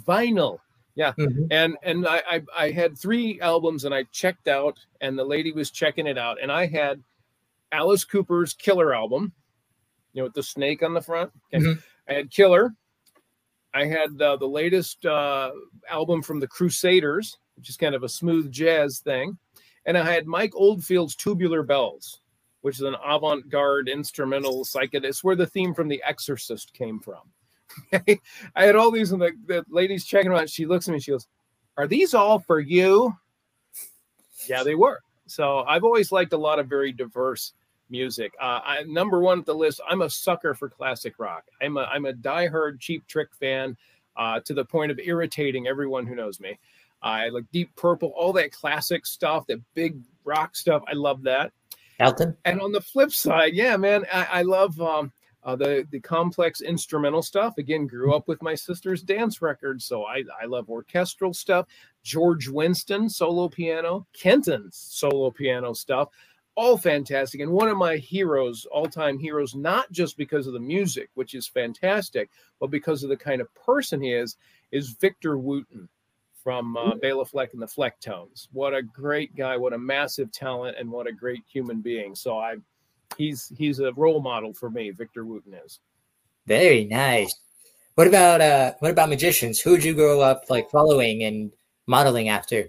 vinyl. 0.06 0.58
Yeah, 0.94 1.12
mm-hmm. 1.18 1.44
and 1.50 1.76
and 1.82 2.06
I, 2.06 2.22
I 2.28 2.42
I 2.56 2.70
had 2.70 2.98
three 2.98 3.40
albums 3.40 3.84
and 3.84 3.94
I 3.94 4.04
checked 4.12 4.48
out, 4.48 4.78
and 5.00 5.18
the 5.18 5.24
lady 5.24 5.52
was 5.52 5.70
checking 5.70 6.06
it 6.06 6.18
out, 6.18 6.38
and 6.42 6.50
I 6.50 6.66
had 6.66 7.02
Alice 7.72 8.04
Cooper's 8.04 8.54
Killer 8.54 8.94
album, 8.94 9.32
you 10.12 10.20
know, 10.20 10.24
with 10.24 10.34
the 10.34 10.42
snake 10.42 10.82
on 10.82 10.94
the 10.94 11.00
front. 11.00 11.30
Okay. 11.52 11.64
Mm-hmm. 11.64 11.80
I 12.08 12.14
had 12.14 12.30
Killer. 12.30 12.74
I 13.72 13.84
had 13.84 14.20
uh, 14.20 14.36
the 14.36 14.48
latest 14.48 15.06
uh, 15.06 15.52
album 15.88 16.22
from 16.22 16.40
the 16.40 16.48
Crusaders, 16.48 17.38
which 17.56 17.68
is 17.68 17.76
kind 17.76 17.94
of 17.94 18.02
a 18.02 18.08
smooth 18.08 18.50
jazz 18.50 18.98
thing, 18.98 19.38
and 19.86 19.96
I 19.96 20.10
had 20.10 20.26
Mike 20.26 20.54
Oldfield's 20.54 21.14
Tubular 21.14 21.62
Bells, 21.62 22.20
which 22.62 22.76
is 22.76 22.82
an 22.82 22.96
avant-garde 23.04 23.88
instrumental 23.88 24.64
psychedelic. 24.64 25.04
It's 25.04 25.24
where 25.24 25.36
the 25.36 25.46
theme 25.46 25.74
from 25.74 25.88
The 25.88 26.02
Exorcist 26.06 26.72
came 26.72 27.00
from. 27.00 27.20
I 27.92 28.64
had 28.64 28.76
all 28.76 28.90
these, 28.90 29.12
and 29.12 29.20
the, 29.20 29.32
the 29.46 29.64
lady's 29.68 30.04
checking 30.04 30.32
out. 30.32 30.50
She 30.50 30.66
looks 30.66 30.88
at 30.88 30.92
me, 30.92 31.00
she 31.00 31.12
goes, 31.12 31.28
"Are 31.76 31.86
these 31.86 32.14
all 32.14 32.38
for 32.38 32.60
you?" 32.60 33.14
Yeah, 34.46 34.62
they 34.62 34.74
were. 34.74 35.00
So 35.26 35.60
I've 35.60 35.84
always 35.84 36.10
liked 36.10 36.32
a 36.32 36.38
lot 36.38 36.58
of 36.58 36.66
very 36.66 36.92
diverse 36.92 37.52
music. 37.88 38.32
Uh, 38.40 38.60
I, 38.64 38.82
number 38.86 39.20
one 39.20 39.40
at 39.40 39.46
the 39.46 39.54
list, 39.54 39.80
I'm 39.88 40.02
a 40.02 40.10
sucker 40.10 40.54
for 40.54 40.68
classic 40.68 41.14
rock. 41.18 41.44
I'm 41.62 41.76
a 41.76 41.82
I'm 41.82 42.06
a 42.06 42.12
diehard 42.12 42.80
Cheap 42.80 43.06
Trick 43.06 43.28
fan 43.38 43.76
uh, 44.16 44.40
to 44.40 44.54
the 44.54 44.64
point 44.64 44.90
of 44.90 44.98
irritating 44.98 45.66
everyone 45.66 46.06
who 46.06 46.14
knows 46.14 46.40
me. 46.40 46.58
I 47.02 47.28
like 47.28 47.44
Deep 47.52 47.74
Purple, 47.76 48.12
all 48.16 48.32
that 48.34 48.52
classic 48.52 49.06
stuff, 49.06 49.46
that 49.46 49.60
big 49.74 49.98
rock 50.24 50.54
stuff. 50.54 50.82
I 50.86 50.92
love 50.92 51.22
that. 51.22 51.52
Elton. 52.00 52.36
And 52.44 52.60
on 52.60 52.72
the 52.72 52.80
flip 52.80 53.12
side, 53.12 53.54
yeah, 53.54 53.76
man, 53.76 54.04
I, 54.12 54.26
I 54.32 54.42
love 54.42 54.80
um, 54.80 55.12
uh, 55.44 55.56
the 55.56 55.86
the 55.90 56.00
complex 56.00 56.60
instrumental 56.60 57.22
stuff. 57.22 57.58
Again, 57.58 57.86
grew 57.86 58.14
up 58.14 58.28
with 58.28 58.42
my 58.42 58.54
sister's 58.54 59.02
dance 59.02 59.40
records, 59.40 59.84
so 59.84 60.04
I 60.04 60.24
I 60.40 60.46
love 60.46 60.68
orchestral 60.68 61.34
stuff. 61.34 61.66
George 62.02 62.48
Winston 62.48 63.08
solo 63.08 63.48
piano, 63.48 64.06
Kenton's 64.12 64.76
solo 64.76 65.30
piano 65.30 65.74
stuff 65.74 66.08
all 66.56 66.76
fantastic 66.76 67.40
and 67.40 67.50
one 67.50 67.68
of 67.68 67.76
my 67.78 67.96
heroes 67.96 68.66
all-time 68.70 69.18
heroes 69.18 69.54
not 69.54 69.90
just 69.92 70.16
because 70.16 70.46
of 70.46 70.52
the 70.52 70.60
music 70.60 71.08
which 71.14 71.34
is 71.34 71.46
fantastic 71.46 72.28
but 72.58 72.70
because 72.70 73.02
of 73.02 73.08
the 73.08 73.16
kind 73.16 73.40
of 73.40 73.48
person 73.54 74.00
he 74.00 74.12
is 74.12 74.36
is 74.72 74.90
victor 74.90 75.38
wooten 75.38 75.88
from 76.50 76.76
uh, 76.76 76.96
Bela 76.96 77.24
Fleck 77.24 77.52
and 77.52 77.62
the 77.62 77.66
Flecktones. 77.66 78.48
What 78.50 78.74
a 78.74 78.82
great 78.82 79.36
guy! 79.36 79.56
What 79.56 79.72
a 79.72 79.78
massive 79.78 80.32
talent, 80.32 80.76
and 80.80 80.90
what 80.90 81.06
a 81.06 81.12
great 81.12 81.44
human 81.46 81.80
being. 81.80 82.16
So 82.16 82.38
I, 82.38 82.56
he's 83.16 83.52
he's 83.56 83.78
a 83.78 83.92
role 83.92 84.20
model 84.20 84.52
for 84.52 84.68
me. 84.68 84.90
Victor 84.90 85.24
Wooten 85.24 85.54
is. 85.54 85.78
Very 86.48 86.86
nice. 86.86 87.32
What 87.94 88.08
about 88.08 88.40
uh? 88.40 88.72
What 88.80 88.90
about 88.90 89.10
magicians? 89.10 89.60
Who 89.60 89.76
did 89.76 89.84
you 89.84 89.94
grow 89.94 90.20
up 90.20 90.46
like 90.50 90.68
following 90.70 91.22
and 91.22 91.52
modeling 91.86 92.30
after? 92.30 92.68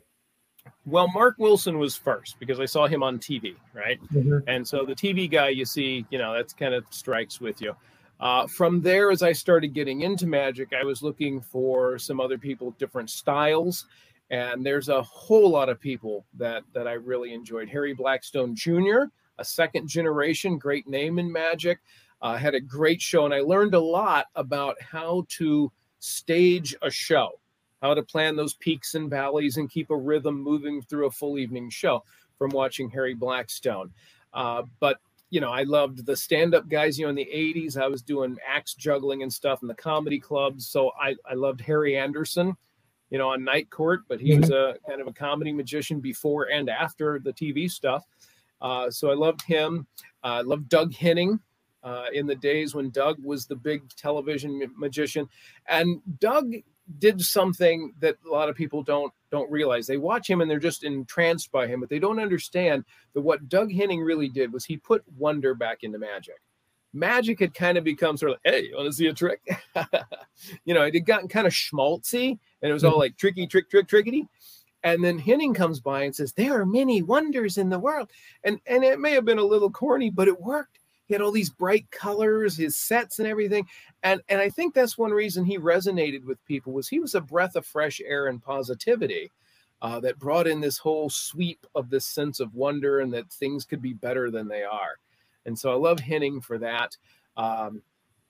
Well, 0.86 1.08
Mark 1.08 1.38
Wilson 1.40 1.80
was 1.80 1.96
first 1.96 2.38
because 2.38 2.60
I 2.60 2.66
saw 2.66 2.86
him 2.86 3.02
on 3.02 3.18
TV, 3.18 3.56
right? 3.74 4.00
Mm-hmm. 4.14 4.48
And 4.48 4.68
so 4.68 4.86
the 4.86 4.94
TV 4.94 5.28
guy 5.28 5.50
you 5.50 5.66
see, 5.66 6.06
you 6.12 6.20
know, 6.20 6.36
that's 6.36 6.54
kind 6.54 6.76
of 6.76 6.84
strikes 6.92 7.42
with 7.42 7.60
you. 7.60 7.76
Uh, 8.22 8.46
from 8.48 8.82
there, 8.82 9.12
as 9.12 9.24
I 9.24 9.32
started 9.32 9.74
getting 9.74 10.02
into 10.02 10.28
magic, 10.28 10.70
I 10.80 10.86
was 10.86 11.02
looking 11.02 11.42
for 11.42 11.98
some 11.98 12.22
other 12.22 12.38
people, 12.38 12.72
different 12.78 13.10
styles, 13.10 13.88
and 14.30 14.66
there's 14.66 14.90
a 14.90 15.02
whole 15.02 15.50
lot 15.50 15.70
of 15.70 15.80
people 15.80 16.26
that 16.38 16.64
that 16.74 16.88
I 16.88 16.94
really 16.94 17.34
enjoyed. 17.34 17.68
Harry 17.68 17.94
Blackstone 17.94 18.56
Jr., 18.56 19.06
a 19.40 19.44
second 19.44 19.88
generation, 19.88 20.60
great 20.60 20.88
name 20.88 21.18
in 21.18 21.32
magic, 21.32 21.80
uh, 22.22 22.38
had 22.38 22.54
a 22.54 22.62
great 22.62 23.02
show, 23.02 23.26
and 23.26 23.34
I 23.34 23.40
learned 23.40 23.74
a 23.74 23.80
lot 23.80 24.28
about 24.36 24.80
how 24.82 25.26
to 25.38 25.72
stage 26.00 26.76
a 26.82 26.92
show 26.92 27.42
how 27.82 27.94
to 27.94 28.04
plan 28.04 28.36
those 28.36 28.54
peaks 28.54 28.96
and 28.96 29.10
valleys 29.10 29.58
and 29.58 29.70
keep 29.70 29.90
a 29.90 29.98
rhythm 29.98 30.40
moving 30.40 30.82
through 30.82 31.08
a 31.08 31.12
full 31.12 31.38
evening 31.38 31.70
show 31.70 32.04
from 32.38 32.52
watching 32.52 32.90
Harry 32.90 33.14
Blackstone. 33.14 33.92
Uh, 34.34 34.64
but 34.80 34.98
you 35.32 35.40
know, 35.40 35.50
I 35.50 35.64
loved 35.64 36.06
the 36.06 36.16
stand-up 36.16 36.68
guys. 36.68 37.00
You 37.00 37.06
know, 37.06 37.10
in 37.10 37.16
the 37.16 37.30
'80s, 37.34 37.82
I 37.82 37.88
was 37.88 38.04
doing 38.04 38.38
axe 38.48 38.76
juggling 38.76 39.24
and 39.24 39.34
stuff 39.34 39.64
in 39.64 39.68
the 39.68 39.74
comedy 39.74 40.20
clubs. 40.20 40.68
So 40.68 40.92
I, 41.02 41.16
I 41.28 41.34
loved 41.34 41.62
Harry 41.62 41.98
Anderson, 41.98 42.56
you 43.10 43.18
know, 43.18 43.30
on 43.30 43.44
Night 43.44 43.70
Court. 43.70 44.02
But 44.10 44.20
he 44.20 44.32
mm-hmm. 44.32 44.42
was 44.42 44.52
a 44.52 44.76
kind 44.88 45.02
of 45.02 45.08
a 45.08 45.14
comedy 45.14 45.54
magician 45.54 46.02
before 46.02 46.50
and 46.52 46.70
after 46.70 47.18
the 47.18 47.32
TV 47.32 47.72
stuff. 47.72 48.06
Uh, 48.62 48.92
so 48.92 49.10
I 49.10 49.16
loved 49.16 49.42
him. 49.42 49.88
Uh, 50.24 50.28
I 50.28 50.42
loved 50.42 50.70
Doug 50.70 50.94
Henning. 50.94 51.40
Uh, 51.84 52.06
in 52.14 52.28
the 52.28 52.36
days 52.36 52.76
when 52.76 52.92
Doug 52.92 53.18
was 53.24 53.48
the 53.48 53.56
big 53.56 53.82
television 53.96 54.72
magician, 54.78 55.28
and 55.68 56.00
Doug 56.20 56.54
did 57.00 57.20
something 57.20 57.92
that 58.02 58.18
a 58.24 58.32
lot 58.32 58.50
of 58.50 58.56
people 58.56 58.84
don't 58.84 59.12
don't 59.32 59.50
realize. 59.50 59.88
They 59.88 59.98
watch 59.98 60.30
him 60.30 60.42
and 60.42 60.52
they're 60.52 60.60
just 60.60 60.84
entranced 60.84 61.52
by 61.52 61.66
him, 61.66 61.80
but 61.80 61.90
they 61.90 62.00
don't 62.00 62.20
understand 62.20 62.84
that 63.14 63.22
what 63.22 63.50
Doug 63.50 63.72
Henning 63.72 64.02
really 64.02 64.30
did 64.30 64.54
was 64.54 64.66
he 64.66 64.78
put 64.78 65.04
wonder 65.18 65.56
back 65.56 65.80
into 65.84 65.98
magic. 65.98 66.36
Magic 66.94 67.40
had 67.40 67.54
kind 67.54 67.78
of 67.78 67.86
become 67.86 68.18
sort 68.18 68.34
of 68.34 68.40
like, 68.44 68.54
hey, 68.54 68.68
you 68.68 68.76
want 68.76 68.88
to 68.88 68.94
see 68.94 69.08
a 69.08 69.14
trick? 69.14 69.42
you 70.66 70.74
know, 70.74 70.84
it 70.84 70.94
had 70.94 71.06
gotten 71.06 71.30
kind 71.30 71.48
of 71.48 71.54
schmaltzy 71.54 72.38
and 72.62 72.70
it 72.70 72.74
was 72.74 72.84
all 72.84 72.92
mm-hmm. 72.92 73.00
like 73.00 73.18
tricky, 73.18 73.48
trick, 73.48 73.70
trick, 73.70 73.88
trickety. 73.88 74.28
And 74.84 75.04
then 75.04 75.18
Henning 75.18 75.54
comes 75.54 75.80
by 75.80 76.04
and 76.04 76.16
says, 76.16 76.34
There 76.34 76.60
are 76.60 76.66
many 76.66 77.02
wonders 77.02 77.58
in 77.58 77.70
the 77.70 77.80
world. 77.80 78.10
And 78.44 78.60
and 78.66 78.84
it 78.84 79.00
may 79.00 79.12
have 79.12 79.26
been 79.26 79.38
a 79.38 79.44
little 79.44 79.70
corny, 79.70 80.10
but 80.10 80.28
it 80.28 80.42
worked 80.42 80.80
he 81.12 81.16
had 81.16 81.22
all 81.22 81.34
these 81.34 81.50
bright 81.50 81.92
colors, 81.92 82.56
his 82.56 82.78
sets 82.78 83.20
and 83.20 83.28
everything. 83.28 83.68
And 84.02 84.22
and 84.30 84.40
I 84.40 84.48
think 84.48 84.74
that's 84.74 84.98
one 84.98 85.12
reason 85.12 85.44
he 85.44 85.58
resonated 85.58 86.24
with 86.24 86.44
people 86.46 86.72
was 86.72 86.88
he 86.88 87.02
was 87.02 87.16
a 87.16 87.22
breath 87.22 87.58
of 87.58 87.66
fresh 87.66 88.00
air 88.00 88.28
and 88.28 88.42
positivity 88.42 89.30
uh, 89.82 90.00
that 90.00 90.20
brought 90.20 90.48
in 90.48 90.62
this 90.62 90.78
whole 90.78 91.10
sweep 91.10 91.68
of 91.76 91.90
this 91.90 92.06
sense 92.06 92.40
of 92.40 92.56
wonder 92.56 93.02
and 93.02 93.14
that 93.14 93.30
things 93.30 93.66
could 93.66 93.82
be 93.82 93.92
better 93.92 94.32
than 94.32 94.48
they 94.48 94.64
are. 94.64 94.96
And 95.46 95.60
so 95.60 95.70
I 95.70 95.76
love 95.76 96.00
Henning 96.00 96.40
for 96.40 96.58
that. 96.60 96.96
Um, 97.36 97.82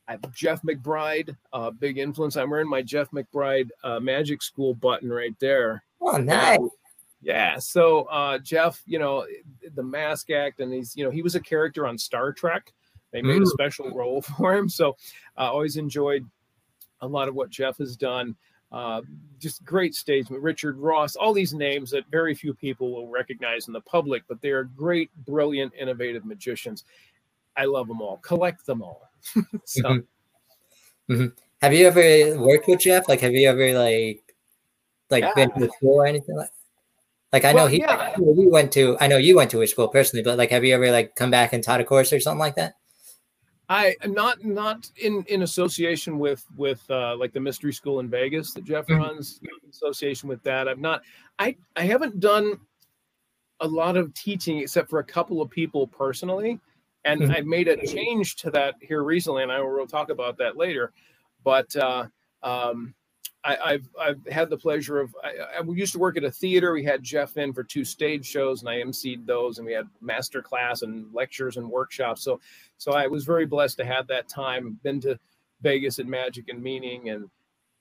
I 0.07 0.13
have 0.13 0.33
Jeff 0.33 0.63
McBride, 0.63 1.37
a 1.53 1.55
uh, 1.55 1.69
big 1.69 1.99
influence. 1.99 2.35
I'm 2.35 2.49
wearing 2.49 2.67
my 2.67 2.81
Jeff 2.81 3.11
McBride 3.11 3.69
uh, 3.83 3.99
Magic 3.99 4.41
School 4.41 4.73
button 4.73 5.13
right 5.13 5.35
there. 5.39 5.83
Oh, 6.01 6.17
nice. 6.17 6.57
Yeah. 7.21 7.59
So 7.59 8.03
uh, 8.03 8.39
Jeff, 8.39 8.81
you 8.85 8.99
know, 8.99 9.25
the 9.75 9.83
Mask 9.83 10.31
Act, 10.31 10.59
and 10.59 10.73
he's, 10.73 10.95
you 10.95 11.03
know, 11.03 11.11
he 11.11 11.21
was 11.21 11.35
a 11.35 11.39
character 11.39 11.85
on 11.85 11.97
Star 11.97 12.33
Trek. 12.33 12.73
They 13.11 13.21
made 13.21 13.41
mm. 13.41 13.43
a 13.43 13.47
special 13.47 13.91
role 13.91 14.21
for 14.37 14.53
him. 14.53 14.67
So 14.67 14.95
I 15.37 15.45
uh, 15.45 15.51
always 15.51 15.77
enjoyed 15.77 16.25
a 17.01 17.07
lot 17.07 17.27
of 17.27 17.35
what 17.35 17.49
Jeff 17.49 17.77
has 17.77 17.95
done. 17.95 18.35
Uh, 18.71 19.01
just 19.37 19.63
great 19.65 19.93
stage. 19.93 20.27
Richard 20.29 20.77
Ross, 20.77 21.15
all 21.15 21.33
these 21.33 21.53
names 21.53 21.91
that 21.91 22.03
very 22.09 22.33
few 22.33 22.53
people 22.53 22.91
will 22.93 23.07
recognize 23.07 23.67
in 23.67 23.73
the 23.73 23.81
public, 23.81 24.23
but 24.29 24.41
they 24.41 24.51
are 24.51 24.63
great, 24.63 25.11
brilliant, 25.25 25.73
innovative 25.77 26.25
magicians. 26.25 26.85
I 27.57 27.65
love 27.65 27.87
them 27.87 28.01
all. 28.01 28.17
Collect 28.17 28.65
them 28.65 28.81
all. 28.81 29.09
so. 29.65 29.81
Mm-hmm. 29.83 31.13
Mm-hmm. 31.13 31.27
Have 31.61 31.73
you 31.73 31.87
ever 31.87 32.39
worked 32.41 32.67
with 32.67 32.79
Jeff? 32.79 33.09
Like, 33.09 33.19
have 33.19 33.33
you 33.33 33.49
ever 33.49 33.77
like, 33.77 34.23
like 35.09 35.23
yeah. 35.23 35.33
been 35.35 35.51
to 35.51 35.59
the 35.59 35.71
school 35.73 36.01
or 36.01 36.07
anything 36.07 36.35
like? 36.37 36.49
Like 37.33 37.45
I 37.45 37.53
well, 37.53 37.65
know 37.65 37.71
he, 37.71 37.79
yeah. 37.79 38.13
you 38.17 38.49
went 38.49 38.73
to, 38.73 38.97
I 38.99 39.07
know 39.07 39.17
you 39.17 39.37
went 39.37 39.51
to 39.51 39.59
his 39.59 39.71
school 39.71 39.87
personally, 39.87 40.23
but 40.23 40.37
like, 40.37 40.49
have 40.49 40.65
you 40.65 40.75
ever 40.75 40.91
like 40.91 41.15
come 41.15 41.31
back 41.31 41.53
and 41.53 41.63
taught 41.63 41.79
a 41.79 41.85
course 41.85 42.11
or 42.11 42.19
something 42.19 42.39
like 42.39 42.55
that? 42.55 42.73
I 43.71 43.95
am 44.01 44.13
not 44.13 44.43
not 44.43 44.89
in 44.97 45.23
in 45.29 45.43
association 45.43 46.19
with 46.19 46.45
with 46.57 46.83
uh, 46.89 47.15
like 47.15 47.31
the 47.31 47.39
mystery 47.39 47.71
school 47.71 48.01
in 48.01 48.09
Vegas 48.09 48.53
that 48.53 48.65
Jeff 48.65 48.85
mm-hmm. 48.85 49.01
runs. 49.01 49.39
association 49.69 50.27
with 50.27 50.43
that, 50.43 50.67
I've 50.67 50.77
not. 50.77 51.03
I 51.39 51.55
I 51.77 51.83
haven't 51.83 52.19
done 52.19 52.59
a 53.61 53.67
lot 53.67 53.95
of 53.95 54.13
teaching 54.13 54.57
except 54.57 54.89
for 54.89 54.99
a 54.99 55.03
couple 55.03 55.41
of 55.41 55.49
people 55.49 55.87
personally, 55.87 56.59
and 57.05 57.21
mm-hmm. 57.21 57.31
I've 57.31 57.45
made 57.45 57.69
a 57.69 57.87
change 57.87 58.35
to 58.37 58.51
that 58.51 58.75
here 58.81 59.03
recently, 59.03 59.43
and 59.43 59.51
I 59.53 59.61
we'll 59.61 59.87
talk 59.87 60.09
about 60.09 60.37
that 60.39 60.57
later. 60.57 60.91
But 61.45 61.73
uh, 61.77 62.07
um, 62.43 62.93
I, 63.43 63.71
have 63.71 63.89
I've 63.99 64.27
had 64.27 64.49
the 64.49 64.57
pleasure 64.57 64.99
of 64.99 65.15
I, 65.23 65.57
I, 65.57 65.61
we 65.61 65.75
used 65.75 65.93
to 65.93 65.99
work 65.99 66.15
at 66.15 66.23
a 66.23 66.31
theater. 66.31 66.73
We 66.73 66.83
had 66.83 67.01
Jeff 67.01 67.37
in 67.37 67.53
for 67.53 67.63
two 67.63 67.83
stage 67.83 68.25
shows, 68.25 68.61
and 68.61 68.69
I 68.69 68.75
emceed 68.75 69.25
those, 69.25 69.57
and 69.57 69.65
we 69.65 69.73
had 69.73 69.87
master 69.99 70.43
class 70.43 70.83
and 70.83 71.11
lectures 71.13 71.57
and 71.57 71.67
workshops. 71.67 72.21
So, 72.21 72.39
so 72.77 72.91
I 72.91 73.07
was 73.07 73.25
very 73.25 73.47
blessed 73.47 73.77
to 73.77 73.85
have 73.85 74.05
that 74.07 74.29
time. 74.29 74.79
Been 74.83 75.01
to 75.01 75.19
Vegas 75.61 75.97
and 75.97 76.09
Magic 76.09 76.49
and 76.49 76.61
Meaning, 76.61 77.09
and 77.09 77.29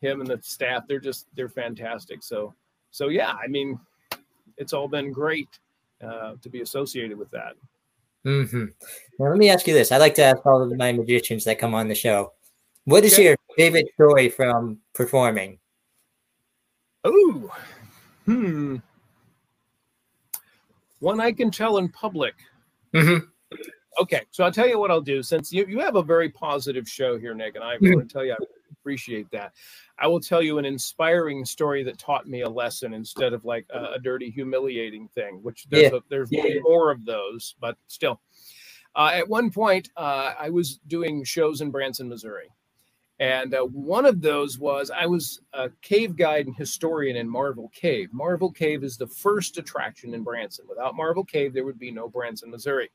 him 0.01 0.21
and 0.21 0.31
the 0.31 0.39
staff. 0.43 0.85
They're 0.89 0.99
just 0.99 1.27
they're 1.35 1.51
fantastic. 1.51 2.23
So, 2.23 2.55
so 2.91 3.09
yeah, 3.09 3.33
I 3.33 3.47
mean, 3.47 3.79
it's 4.57 4.73
all 4.73 4.89
been 4.89 5.13
great 5.13 5.59
uh, 6.03 6.35
to 6.41 6.49
be 6.49 6.63
associated 6.63 7.19
with 7.19 7.31
that. 7.33 7.53
Mm-hmm. 8.25 8.65
Now, 9.19 9.29
let 9.29 9.39
me 9.39 9.51
ask 9.51 9.67
you 9.67 9.75
this. 9.75 9.93
I 9.93 9.99
like 9.99 10.15
to 10.17 10.23
ask 10.23 10.45
all 10.45 10.63
of 10.63 10.77
my 10.77 10.93
magicians 10.93 11.45
that 11.45 11.59
come 11.59 11.75
on 11.75 11.89
the 11.89 11.95
show. 11.95 12.33
What 12.85 13.05
is 13.05 13.15
okay. 13.15 13.25
your 13.25 13.37
favorite 13.57 13.89
story 13.95 14.29
from 14.29 14.79
performing? 14.95 15.59
Oh, 17.05 17.51
hmm. 18.27 18.77
One 21.01 21.21
I 21.21 21.33
can 21.33 21.51
tell 21.51 21.79
in 21.79 21.89
public. 21.89 22.35
Mm-hmm. 22.95 23.27
Okay, 24.01 24.23
so 24.31 24.45
I'll 24.45 24.53
tell 24.53 24.69
you 24.69 24.79
what 24.79 24.91
I'll 24.91 25.01
do. 25.01 25.23
Since 25.23 25.53
you, 25.53 25.67
you 25.67 25.81
have 25.81 25.97
a 25.97 26.03
very 26.03 26.29
positive 26.29 26.89
show 26.89 27.19
here, 27.19 27.35
Nick, 27.35 27.55
and 27.55 27.65
I 27.65 27.77
mm-hmm. 27.77 27.95
want 27.95 28.09
to 28.09 28.13
tell 28.13 28.25
you 28.25 28.33
I 28.33 28.37
appreciate 28.81 29.31
that. 29.31 29.53
I 29.99 30.07
will 30.07 30.21
tell 30.21 30.43
you 30.43 30.59
an 30.59 30.65
inspiring 30.65 31.45
story 31.45 31.83
that 31.85 31.99
taught 31.99 32.27
me 32.27 32.43
a 32.43 32.49
lesson 32.49 32.95
instead 32.95 33.33
of 33.33 33.45
like 33.45 33.67
a, 33.71 33.95
a 33.95 33.99
dirty, 33.99 34.31
humiliating 34.31 35.09
thing. 35.09 35.41
Which 35.43 35.67
there's 35.69 35.93
yeah. 35.93 35.99
a, 35.99 36.01
there's 36.09 36.29
yeah. 36.31 36.61
more 36.63 36.91
of 36.91 37.05
those, 37.05 37.55
but 37.61 37.77
still. 37.89 38.21
Uh, 38.95 39.11
at 39.15 39.29
one 39.29 39.51
point, 39.51 39.89
uh, 39.97 40.35
I 40.39 40.51
was 40.51 40.79
doing 40.89 41.23
shows 41.25 41.61
in 41.61 41.71
Branson, 41.71 42.09
Missouri, 42.09 42.51
and 43.21 43.55
uh, 43.55 43.61
one 43.67 44.07
of 44.07 44.23
those 44.23 44.59
was 44.59 44.91
I 44.91 45.05
was 45.05 45.43
a 45.53 45.69
cave 45.83 46.17
guide 46.17 46.47
and 46.47 46.57
historian 46.57 47.17
in 47.17 47.29
Marvel 47.29 47.71
Cave. 47.75 48.09
Marvel 48.13 48.51
Cave 48.51 48.83
is 48.83 48.97
the 48.97 49.07
first 49.07 49.59
attraction 49.59 50.15
in 50.15 50.25
Branson. 50.25 50.65
Without 50.67 50.97
Marvel 50.97 51.23
Cave, 51.23 51.53
there 51.53 51.67
would 51.67 51.79
be 51.79 51.91
no 51.91 52.09
Branson, 52.09 52.51
Missouri. 52.51 52.91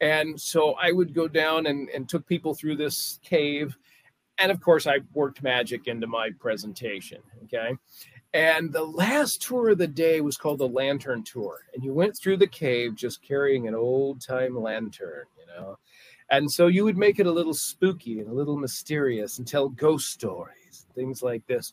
And 0.00 0.38
so 0.38 0.74
I 0.74 0.90
would 0.90 1.14
go 1.14 1.28
down 1.28 1.66
and, 1.66 1.88
and 1.90 2.08
took 2.08 2.26
people 2.26 2.54
through 2.54 2.76
this 2.76 3.20
cave. 3.22 3.78
And 4.38 4.50
of 4.50 4.60
course, 4.60 4.86
I 4.86 4.98
worked 5.14 5.44
magic 5.44 5.86
into 5.86 6.08
my 6.08 6.30
presentation. 6.40 7.22
Okay. 7.44 7.70
And 8.34 8.72
the 8.72 8.84
last 8.84 9.42
tour 9.42 9.70
of 9.70 9.78
the 9.78 9.86
day 9.86 10.20
was 10.20 10.36
called 10.36 10.58
the 10.58 10.68
Lantern 10.68 11.22
Tour. 11.22 11.60
And 11.72 11.84
you 11.84 11.94
went 11.94 12.18
through 12.18 12.38
the 12.38 12.48
cave 12.48 12.96
just 12.96 13.22
carrying 13.22 13.68
an 13.68 13.76
old 13.76 14.20
time 14.20 14.60
lantern, 14.60 15.24
you 15.38 15.46
know. 15.46 15.78
And 16.30 16.50
so 16.50 16.66
you 16.66 16.84
would 16.84 16.96
make 16.96 17.20
it 17.20 17.26
a 17.26 17.32
little 17.32 17.54
spooky 17.54 18.18
and 18.20 18.28
a 18.28 18.34
little 18.34 18.56
mysterious 18.56 19.38
and 19.38 19.46
tell 19.46 19.68
ghost 19.68 20.12
stories, 20.12 20.86
things 20.94 21.22
like 21.22 21.46
this. 21.46 21.72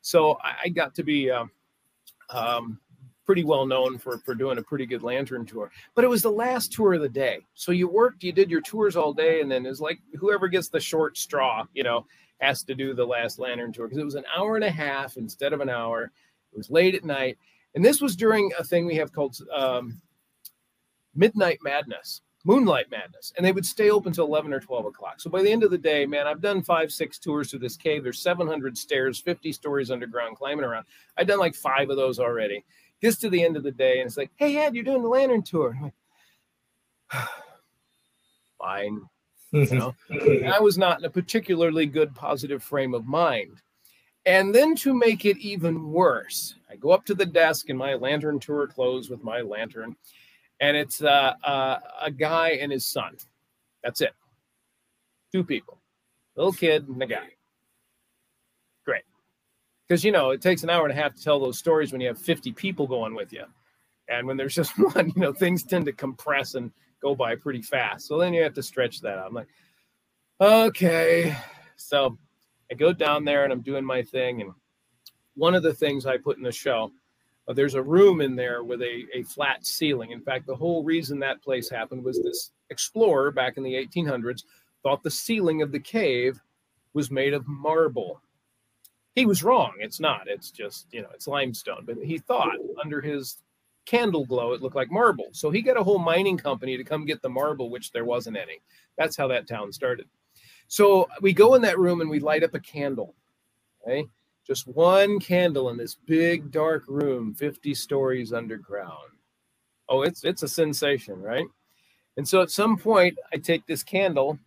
So 0.00 0.36
I, 0.42 0.68
got 0.68 0.94
to 0.96 1.04
be 1.04 1.30
um, 1.30 1.50
um, 2.30 2.80
pretty 3.24 3.44
well 3.44 3.66
known 3.66 3.98
for 3.98 4.18
for 4.18 4.34
doing 4.34 4.58
a 4.58 4.62
pretty 4.62 4.86
good 4.86 5.02
lantern 5.02 5.46
tour. 5.46 5.70
But 5.94 6.04
it 6.04 6.08
was 6.08 6.22
the 6.22 6.30
last 6.30 6.72
tour 6.72 6.94
of 6.94 7.02
the 7.02 7.08
day, 7.08 7.40
so 7.54 7.70
you 7.72 7.88
worked, 7.88 8.24
you 8.24 8.32
did 8.32 8.50
your 8.50 8.60
tours 8.60 8.96
all 8.96 9.12
day, 9.12 9.40
and 9.40 9.50
then 9.50 9.64
it's 9.64 9.80
like 9.80 10.00
whoever 10.18 10.48
gets 10.48 10.68
the 10.68 10.80
short 10.80 11.16
straw, 11.16 11.64
you 11.72 11.84
know, 11.84 12.06
has 12.40 12.64
to 12.64 12.74
do 12.74 12.94
the 12.94 13.06
last 13.06 13.38
lantern 13.38 13.72
tour 13.72 13.86
because 13.86 14.00
it 14.00 14.04
was 14.04 14.16
an 14.16 14.24
hour 14.36 14.56
and 14.56 14.64
a 14.64 14.70
half 14.70 15.16
instead 15.16 15.52
of 15.52 15.60
an 15.60 15.70
hour. 15.70 16.10
It 16.52 16.56
was 16.56 16.70
late 16.70 16.96
at 16.96 17.04
night, 17.04 17.38
and 17.74 17.84
this 17.84 18.00
was 18.00 18.16
during 18.16 18.50
a 18.58 18.64
thing 18.64 18.86
we 18.86 18.96
have 18.96 19.12
called 19.12 19.36
um, 19.54 20.00
Midnight 21.14 21.58
Madness. 21.62 22.22
Moonlight 22.44 22.90
Madness, 22.90 23.32
and 23.36 23.46
they 23.46 23.52
would 23.52 23.64
stay 23.64 23.90
open 23.90 24.08
until 24.08 24.26
11 24.26 24.52
or 24.52 24.60
12 24.60 24.86
o'clock. 24.86 25.20
So 25.20 25.30
by 25.30 25.42
the 25.42 25.50
end 25.50 25.62
of 25.62 25.70
the 25.70 25.78
day, 25.78 26.06
man, 26.06 26.26
I've 26.26 26.40
done 26.40 26.62
five, 26.62 26.90
six 26.90 27.18
tours 27.18 27.50
to 27.50 27.58
this 27.58 27.76
cave. 27.76 28.02
There's 28.02 28.20
700 28.20 28.76
stairs, 28.76 29.20
50 29.20 29.52
stories 29.52 29.90
underground, 29.90 30.36
climbing 30.36 30.64
around. 30.64 30.86
I've 31.16 31.28
done 31.28 31.38
like 31.38 31.54
five 31.54 31.88
of 31.90 31.96
those 31.96 32.18
already 32.18 32.64
gets 33.02 33.16
to 33.16 33.28
the 33.28 33.44
end 33.44 33.56
of 33.56 33.64
the 33.64 33.72
day 33.72 33.98
and 33.98 34.06
it's 34.06 34.16
like, 34.16 34.30
hey, 34.36 34.56
Ed, 34.58 34.74
you're 34.74 34.84
doing 34.84 35.02
the 35.02 35.08
lantern 35.08 35.42
tour. 35.42 35.76
Like, 35.82 35.92
Fine. 38.58 39.02
You 39.50 39.66
know, 39.66 39.94
I 40.54 40.60
was 40.60 40.78
not 40.78 41.00
in 41.00 41.04
a 41.04 41.10
particularly 41.10 41.84
good 41.84 42.14
positive 42.14 42.62
frame 42.62 42.94
of 42.94 43.06
mind. 43.06 43.60
And 44.24 44.54
then 44.54 44.76
to 44.76 44.94
make 44.94 45.26
it 45.26 45.36
even 45.38 45.90
worse, 45.90 46.54
I 46.70 46.76
go 46.76 46.92
up 46.92 47.04
to 47.06 47.14
the 47.14 47.26
desk 47.26 47.68
in 47.68 47.76
my 47.76 47.94
lantern 47.94 48.38
tour 48.38 48.68
clothes 48.68 49.10
with 49.10 49.24
my 49.24 49.40
lantern, 49.40 49.96
and 50.62 50.76
it's 50.76 51.02
uh, 51.02 51.34
uh, 51.42 51.78
a 52.00 52.10
guy 52.10 52.50
and 52.50 52.70
his 52.70 52.86
son. 52.86 53.16
That's 53.82 54.00
it. 54.00 54.12
Two 55.32 55.42
people, 55.42 55.82
little 56.36 56.52
kid 56.52 56.88
and 56.88 57.02
a 57.02 57.06
guy. 57.06 57.30
Great, 58.86 59.02
because 59.86 60.04
you 60.04 60.12
know 60.12 60.30
it 60.30 60.40
takes 60.40 60.62
an 60.62 60.70
hour 60.70 60.84
and 60.86 60.96
a 60.96 61.02
half 61.02 61.14
to 61.16 61.22
tell 61.22 61.40
those 61.40 61.58
stories 61.58 61.90
when 61.90 62.00
you 62.00 62.06
have 62.06 62.18
50 62.18 62.52
people 62.52 62.86
going 62.86 63.14
with 63.14 63.32
you. 63.32 63.44
And 64.08 64.26
when 64.26 64.36
there's 64.36 64.54
just 64.60 64.78
one 64.78 65.12
you 65.14 65.20
know 65.20 65.32
things 65.32 65.64
tend 65.64 65.84
to 65.86 65.92
compress 65.92 66.54
and 66.54 66.70
go 67.02 67.14
by 67.14 67.34
pretty 67.34 67.62
fast. 67.62 68.06
So 68.06 68.16
then 68.16 68.32
you 68.32 68.42
have 68.42 68.54
to 68.54 68.62
stretch 68.62 69.00
that 69.00 69.18
out. 69.18 69.26
I'm 69.26 69.34
like 69.34 69.48
okay. 70.40 71.36
So 71.76 72.16
i 72.70 72.74
go 72.74 72.92
down 72.92 73.24
there 73.24 73.42
and 73.44 73.52
i'm 73.52 73.62
doing 73.62 73.84
my 73.84 74.02
thing. 74.02 74.42
And 74.42 74.52
one 75.34 75.56
of 75.56 75.64
the 75.64 75.74
things 75.74 76.06
i 76.06 76.16
put 76.18 76.36
in 76.36 76.44
the 76.44 76.52
show 76.52 76.92
uh, 77.48 77.52
there's 77.52 77.74
a 77.74 77.82
room 77.82 78.20
in 78.20 78.36
there 78.36 78.62
with 78.62 78.82
a, 78.82 79.04
a 79.14 79.22
flat 79.22 79.66
ceiling 79.66 80.10
in 80.10 80.20
fact 80.20 80.46
the 80.46 80.54
whole 80.54 80.82
reason 80.84 81.18
that 81.18 81.42
place 81.42 81.68
happened 81.68 82.02
was 82.04 82.22
this 82.22 82.52
explorer 82.70 83.30
back 83.30 83.56
in 83.56 83.62
the 83.62 83.74
1800s 83.74 84.44
thought 84.82 85.02
the 85.02 85.10
ceiling 85.10 85.62
of 85.62 85.72
the 85.72 85.80
cave 85.80 86.40
was 86.94 87.10
made 87.10 87.34
of 87.34 87.46
marble 87.46 88.20
he 89.14 89.26
was 89.26 89.42
wrong. 89.42 89.74
It's 89.78 90.00
not. 90.00 90.26
It's 90.26 90.50
just, 90.50 90.86
you 90.90 91.02
know, 91.02 91.08
it's 91.12 91.28
limestone. 91.28 91.84
But 91.84 91.98
he 91.98 92.18
thought 92.18 92.56
under 92.82 93.00
his 93.00 93.38
candle 93.84 94.24
glow, 94.24 94.52
it 94.52 94.62
looked 94.62 94.76
like 94.76 94.90
marble. 94.90 95.28
So 95.32 95.50
he 95.50 95.60
got 95.60 95.76
a 95.76 95.82
whole 95.82 95.98
mining 95.98 96.38
company 96.38 96.76
to 96.76 96.84
come 96.84 97.04
get 97.04 97.20
the 97.20 97.28
marble, 97.28 97.68
which 97.68 97.92
there 97.92 98.04
wasn't 98.04 98.38
any. 98.38 98.60
That's 98.96 99.16
how 99.16 99.28
that 99.28 99.46
town 99.46 99.72
started. 99.72 100.06
So 100.68 101.08
we 101.20 101.32
go 101.32 101.54
in 101.54 101.62
that 101.62 101.78
room 101.78 102.00
and 102.00 102.08
we 102.08 102.20
light 102.20 102.42
up 102.42 102.54
a 102.54 102.60
candle. 102.60 103.14
Okay. 103.86 104.06
Just 104.46 104.66
one 104.66 105.20
candle 105.20 105.68
in 105.70 105.76
this 105.76 105.94
big 105.94 106.50
dark 106.50 106.84
room, 106.88 107.34
50 107.34 107.74
stories 107.74 108.32
underground. 108.32 109.12
Oh, 109.88 110.02
it's 110.02 110.24
it's 110.24 110.42
a 110.42 110.48
sensation, 110.48 111.20
right? 111.20 111.46
And 112.16 112.26
so 112.26 112.42
at 112.42 112.50
some 112.50 112.76
point 112.76 113.18
I 113.32 113.36
take 113.36 113.66
this 113.66 113.82
candle 113.82 114.38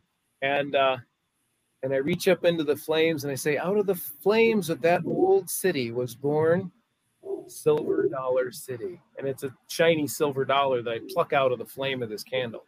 and 0.42 0.76
uh 0.76 0.98
and 1.84 1.94
I 1.94 1.98
reach 1.98 2.28
up 2.28 2.46
into 2.46 2.64
the 2.64 2.76
flames 2.76 3.24
and 3.24 3.32
I 3.32 3.36
say, 3.36 3.58
Out 3.58 3.78
of 3.78 3.86
the 3.86 3.96
flames 3.96 4.70
of 4.70 4.82
that 4.82 5.02
old 5.06 5.50
city 5.50 5.92
was 5.92 6.16
born 6.16 6.72
Silver 7.48 8.08
Dollar 8.10 8.52
City. 8.52 9.00
And 9.18 9.28
it's 9.28 9.44
a 9.44 9.54
shiny 9.68 10.08
silver 10.08 10.46
dollar 10.46 10.82
that 10.82 10.92
I 10.92 11.00
pluck 11.14 11.34
out 11.34 11.52
of 11.52 11.60
the 11.60 11.66
flame 11.66 12.02
of 12.02 12.10
this 12.10 12.24
candle. 12.24 12.66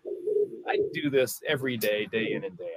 I 0.68 0.80
do 0.94 1.10
this 1.10 1.42
every 1.48 1.78
day, 1.78 2.06
day 2.12 2.34
in 2.34 2.44
and 2.44 2.58
day 2.58 2.74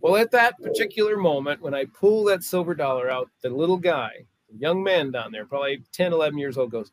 Well, 0.00 0.16
at 0.16 0.30
that 0.30 0.60
particular 0.60 1.16
moment, 1.16 1.60
when 1.60 1.74
I 1.74 1.84
pull 1.84 2.24
that 2.24 2.42
silver 2.42 2.74
dollar 2.74 3.10
out, 3.10 3.28
the 3.42 3.50
little 3.50 3.76
guy, 3.76 4.24
the 4.50 4.58
young 4.58 4.82
man 4.82 5.10
down 5.10 5.30
there, 5.30 5.44
probably 5.44 5.82
10, 5.92 6.12
11 6.12 6.38
years 6.38 6.56
old, 6.56 6.70
goes, 6.70 6.90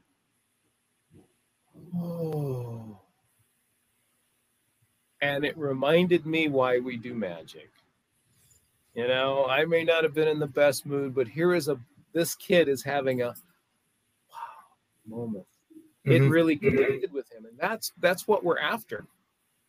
Oh. 1.95 2.99
And 5.21 5.45
it 5.45 5.57
reminded 5.57 6.25
me 6.25 6.47
why 6.47 6.79
we 6.79 6.97
do 6.97 7.13
magic. 7.13 7.69
You 8.93 9.07
know, 9.07 9.45
I 9.45 9.65
may 9.65 9.83
not 9.83 10.03
have 10.03 10.13
been 10.13 10.27
in 10.27 10.39
the 10.39 10.47
best 10.47 10.85
mood, 10.85 11.15
but 11.15 11.27
here 11.27 11.53
is 11.53 11.67
a 11.67 11.79
this 12.13 12.35
kid 12.35 12.67
is 12.67 12.83
having 12.83 13.21
a 13.21 13.27
wow 13.27 15.07
moment. 15.07 15.45
Mm-hmm. 16.05 16.11
It 16.11 16.29
really 16.29 16.55
connected 16.55 17.13
with 17.13 17.31
him, 17.31 17.45
and 17.45 17.57
that's 17.59 17.93
that's 17.99 18.27
what 18.27 18.43
we're 18.43 18.57
after. 18.57 19.05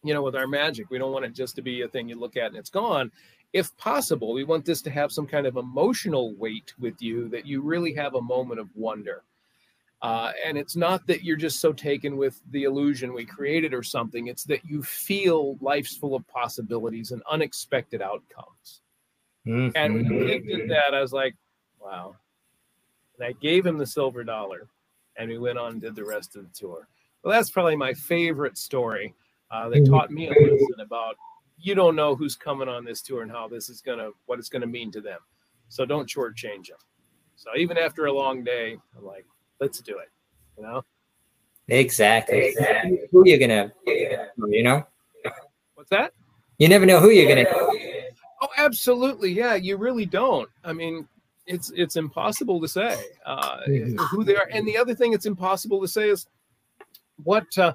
You 0.02 0.14
know, 0.14 0.22
with 0.22 0.36
our 0.36 0.46
magic, 0.46 0.90
we 0.90 0.98
don't 0.98 1.12
want 1.12 1.24
it 1.24 1.34
just 1.34 1.56
to 1.56 1.62
be 1.62 1.82
a 1.82 1.88
thing 1.88 2.08
you 2.08 2.18
look 2.18 2.36
at 2.36 2.46
and 2.46 2.56
it's 2.56 2.70
gone. 2.70 3.10
If 3.52 3.76
possible, 3.76 4.32
we 4.32 4.44
want 4.44 4.64
this 4.64 4.82
to 4.82 4.90
have 4.90 5.10
some 5.10 5.26
kind 5.26 5.46
of 5.46 5.56
emotional 5.56 6.34
weight 6.34 6.72
with 6.78 7.00
you 7.00 7.28
that 7.30 7.46
you 7.46 7.62
really 7.62 7.94
have 7.94 8.14
a 8.14 8.20
moment 8.20 8.60
of 8.60 8.68
wonder. 8.74 9.22
Uh, 10.00 10.32
and 10.44 10.56
it's 10.56 10.76
not 10.76 11.04
that 11.08 11.24
you're 11.24 11.36
just 11.36 11.60
so 11.60 11.72
taken 11.72 12.16
with 12.16 12.40
the 12.50 12.64
illusion 12.64 13.12
we 13.12 13.24
created 13.24 13.74
or 13.74 13.82
something. 13.82 14.28
It's 14.28 14.44
that 14.44 14.64
you 14.64 14.82
feel 14.82 15.56
life's 15.60 15.96
full 15.96 16.14
of 16.14 16.26
possibilities 16.28 17.10
and 17.10 17.22
unexpected 17.28 18.00
outcomes. 18.00 18.80
Mm-hmm. 19.46 19.70
And 19.74 19.94
when 19.94 20.28
he 20.28 20.38
did 20.38 20.70
that, 20.70 20.94
I 20.94 21.00
was 21.00 21.12
like, 21.12 21.34
wow. 21.80 22.14
And 23.18 23.26
I 23.26 23.32
gave 23.32 23.66
him 23.66 23.78
the 23.78 23.86
silver 23.86 24.22
dollar, 24.22 24.68
and 25.16 25.28
we 25.28 25.38
went 25.38 25.58
on 25.58 25.72
and 25.72 25.80
did 25.80 25.96
the 25.96 26.04
rest 26.04 26.36
of 26.36 26.44
the 26.44 26.56
tour. 26.56 26.86
Well, 27.22 27.32
that's 27.32 27.50
probably 27.50 27.74
my 27.74 27.94
favorite 27.94 28.56
story 28.56 29.14
uh, 29.50 29.68
that 29.68 29.86
taught 29.86 30.10
me 30.10 30.26
a 30.26 30.30
lesson 30.30 30.80
about 30.80 31.16
you 31.58 31.74
don't 31.74 31.96
know 31.96 32.14
who's 32.14 32.36
coming 32.36 32.68
on 32.68 32.84
this 32.84 33.02
tour 33.02 33.22
and 33.22 33.30
how 33.30 33.48
this 33.48 33.68
is 33.68 33.80
gonna 33.80 34.10
what 34.26 34.38
it's 34.38 34.48
gonna 34.48 34.66
mean 34.66 34.90
to 34.92 35.00
them. 35.00 35.18
So 35.68 35.84
don't 35.84 36.08
shortchange 36.08 36.68
them. 36.68 36.78
So 37.36 37.50
even 37.56 37.78
after 37.78 38.06
a 38.06 38.12
long 38.12 38.42
day, 38.42 38.76
I'm 38.96 39.04
like, 39.04 39.26
let's 39.60 39.80
do 39.80 39.98
it. 39.98 40.10
You 40.56 40.64
know. 40.64 40.84
Exactly. 41.68 42.46
exactly. 42.46 43.00
Who 43.12 43.24
you're 43.26 43.38
gonna, 43.38 43.72
you 43.86 44.62
know? 44.62 44.86
What's 45.74 45.90
that? 45.90 46.14
You 46.58 46.68
never 46.68 46.86
know 46.86 46.98
who 46.98 47.10
you're 47.10 47.28
gonna. 47.28 47.48
Oh, 48.40 48.48
absolutely. 48.56 49.32
Yeah, 49.32 49.54
you 49.54 49.76
really 49.76 50.06
don't. 50.06 50.48
I 50.64 50.72
mean, 50.72 51.06
it's 51.46 51.70
it's 51.74 51.96
impossible 51.96 52.60
to 52.60 52.68
say 52.68 52.96
uh, 53.26 53.58
mm-hmm. 53.68 53.96
who 53.96 54.24
they 54.24 54.36
are. 54.36 54.48
And 54.50 54.66
the 54.66 54.76
other 54.76 54.94
thing 54.94 55.12
it's 55.12 55.26
impossible 55.26 55.80
to 55.80 55.88
say 55.88 56.08
is 56.08 56.26
what 57.22 57.46
uh, 57.58 57.74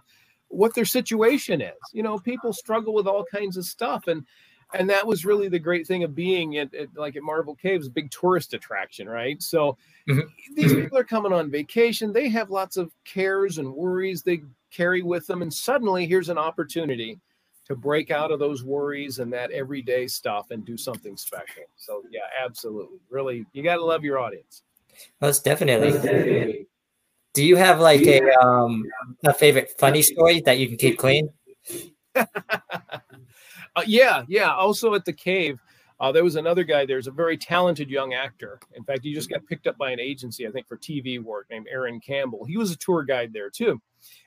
what 0.53 0.75
their 0.75 0.85
situation 0.85 1.61
is. 1.61 1.73
You 1.91 2.03
know, 2.03 2.19
people 2.19 2.53
struggle 2.53 2.93
with 2.93 3.07
all 3.07 3.25
kinds 3.25 3.57
of 3.57 3.65
stuff, 3.65 4.07
and 4.07 4.25
and 4.73 4.89
that 4.89 5.05
was 5.05 5.25
really 5.25 5.49
the 5.49 5.59
great 5.59 5.85
thing 5.85 6.03
of 6.03 6.15
being 6.15 6.57
at, 6.57 6.73
at 6.73 6.89
like 6.95 7.15
at 7.15 7.23
Marvel 7.23 7.55
Caves, 7.55 7.89
big 7.89 8.09
tourist 8.11 8.53
attraction, 8.53 9.07
right? 9.07 9.41
So 9.41 9.77
mm-hmm. 10.07 10.21
these 10.55 10.71
mm-hmm. 10.71 10.81
people 10.81 10.97
are 10.97 11.03
coming 11.03 11.33
on 11.33 11.51
vacation. 11.51 12.13
They 12.13 12.29
have 12.29 12.49
lots 12.49 12.77
of 12.77 12.91
cares 13.05 13.57
and 13.57 13.73
worries 13.73 14.23
they 14.23 14.43
carry 14.71 15.01
with 15.01 15.27
them, 15.27 15.41
and 15.41 15.53
suddenly 15.53 16.05
here's 16.05 16.29
an 16.29 16.37
opportunity 16.37 17.19
to 17.65 17.75
break 17.75 18.11
out 18.11 18.31
of 18.31 18.39
those 18.39 18.63
worries 18.63 19.19
and 19.19 19.31
that 19.31 19.51
everyday 19.51 20.05
stuff 20.05 20.51
and 20.51 20.65
do 20.65 20.75
something 20.75 21.15
special. 21.15 21.63
So 21.77 22.03
yeah, 22.11 22.21
absolutely. 22.43 22.99
Really, 23.09 23.45
you 23.53 23.63
got 23.63 23.75
to 23.75 23.85
love 23.85 24.03
your 24.03 24.19
audience. 24.19 24.63
Most 25.21 25.43
definitely. 25.43 26.67
Do 27.33 27.43
you 27.43 27.55
have 27.55 27.79
like 27.79 28.01
a 28.01 28.21
um 28.39 28.85
a 29.25 29.33
favorite 29.33 29.71
funny 29.77 30.01
story 30.01 30.41
that 30.41 30.59
you 30.59 30.67
can 30.67 30.77
keep 30.77 30.97
clean? 30.97 31.29
uh, 32.15 32.25
yeah, 33.87 34.23
yeah. 34.27 34.53
Also 34.53 34.93
at 34.93 35.05
the 35.05 35.13
cave, 35.13 35.59
Uh, 35.99 36.11
there 36.11 36.23
was 36.23 36.35
another 36.35 36.63
guy. 36.65 36.85
There's 36.85 37.07
a 37.07 37.11
very 37.11 37.37
talented 37.37 37.89
young 37.89 38.13
actor. 38.13 38.59
In 38.73 38.83
fact, 38.83 39.03
he 39.03 39.13
just 39.13 39.29
got 39.29 39.45
picked 39.45 39.67
up 39.67 39.77
by 39.77 39.91
an 39.91 39.99
agency, 40.01 40.45
I 40.45 40.51
think, 40.51 40.67
for 40.67 40.77
TV 40.77 41.17
work 41.23 41.47
named 41.49 41.67
Aaron 41.71 41.99
Campbell. 42.01 42.43
He 42.45 42.57
was 42.57 42.71
a 42.71 42.75
tour 42.75 43.03
guide 43.03 43.31
there 43.31 43.49
too. 43.49 43.81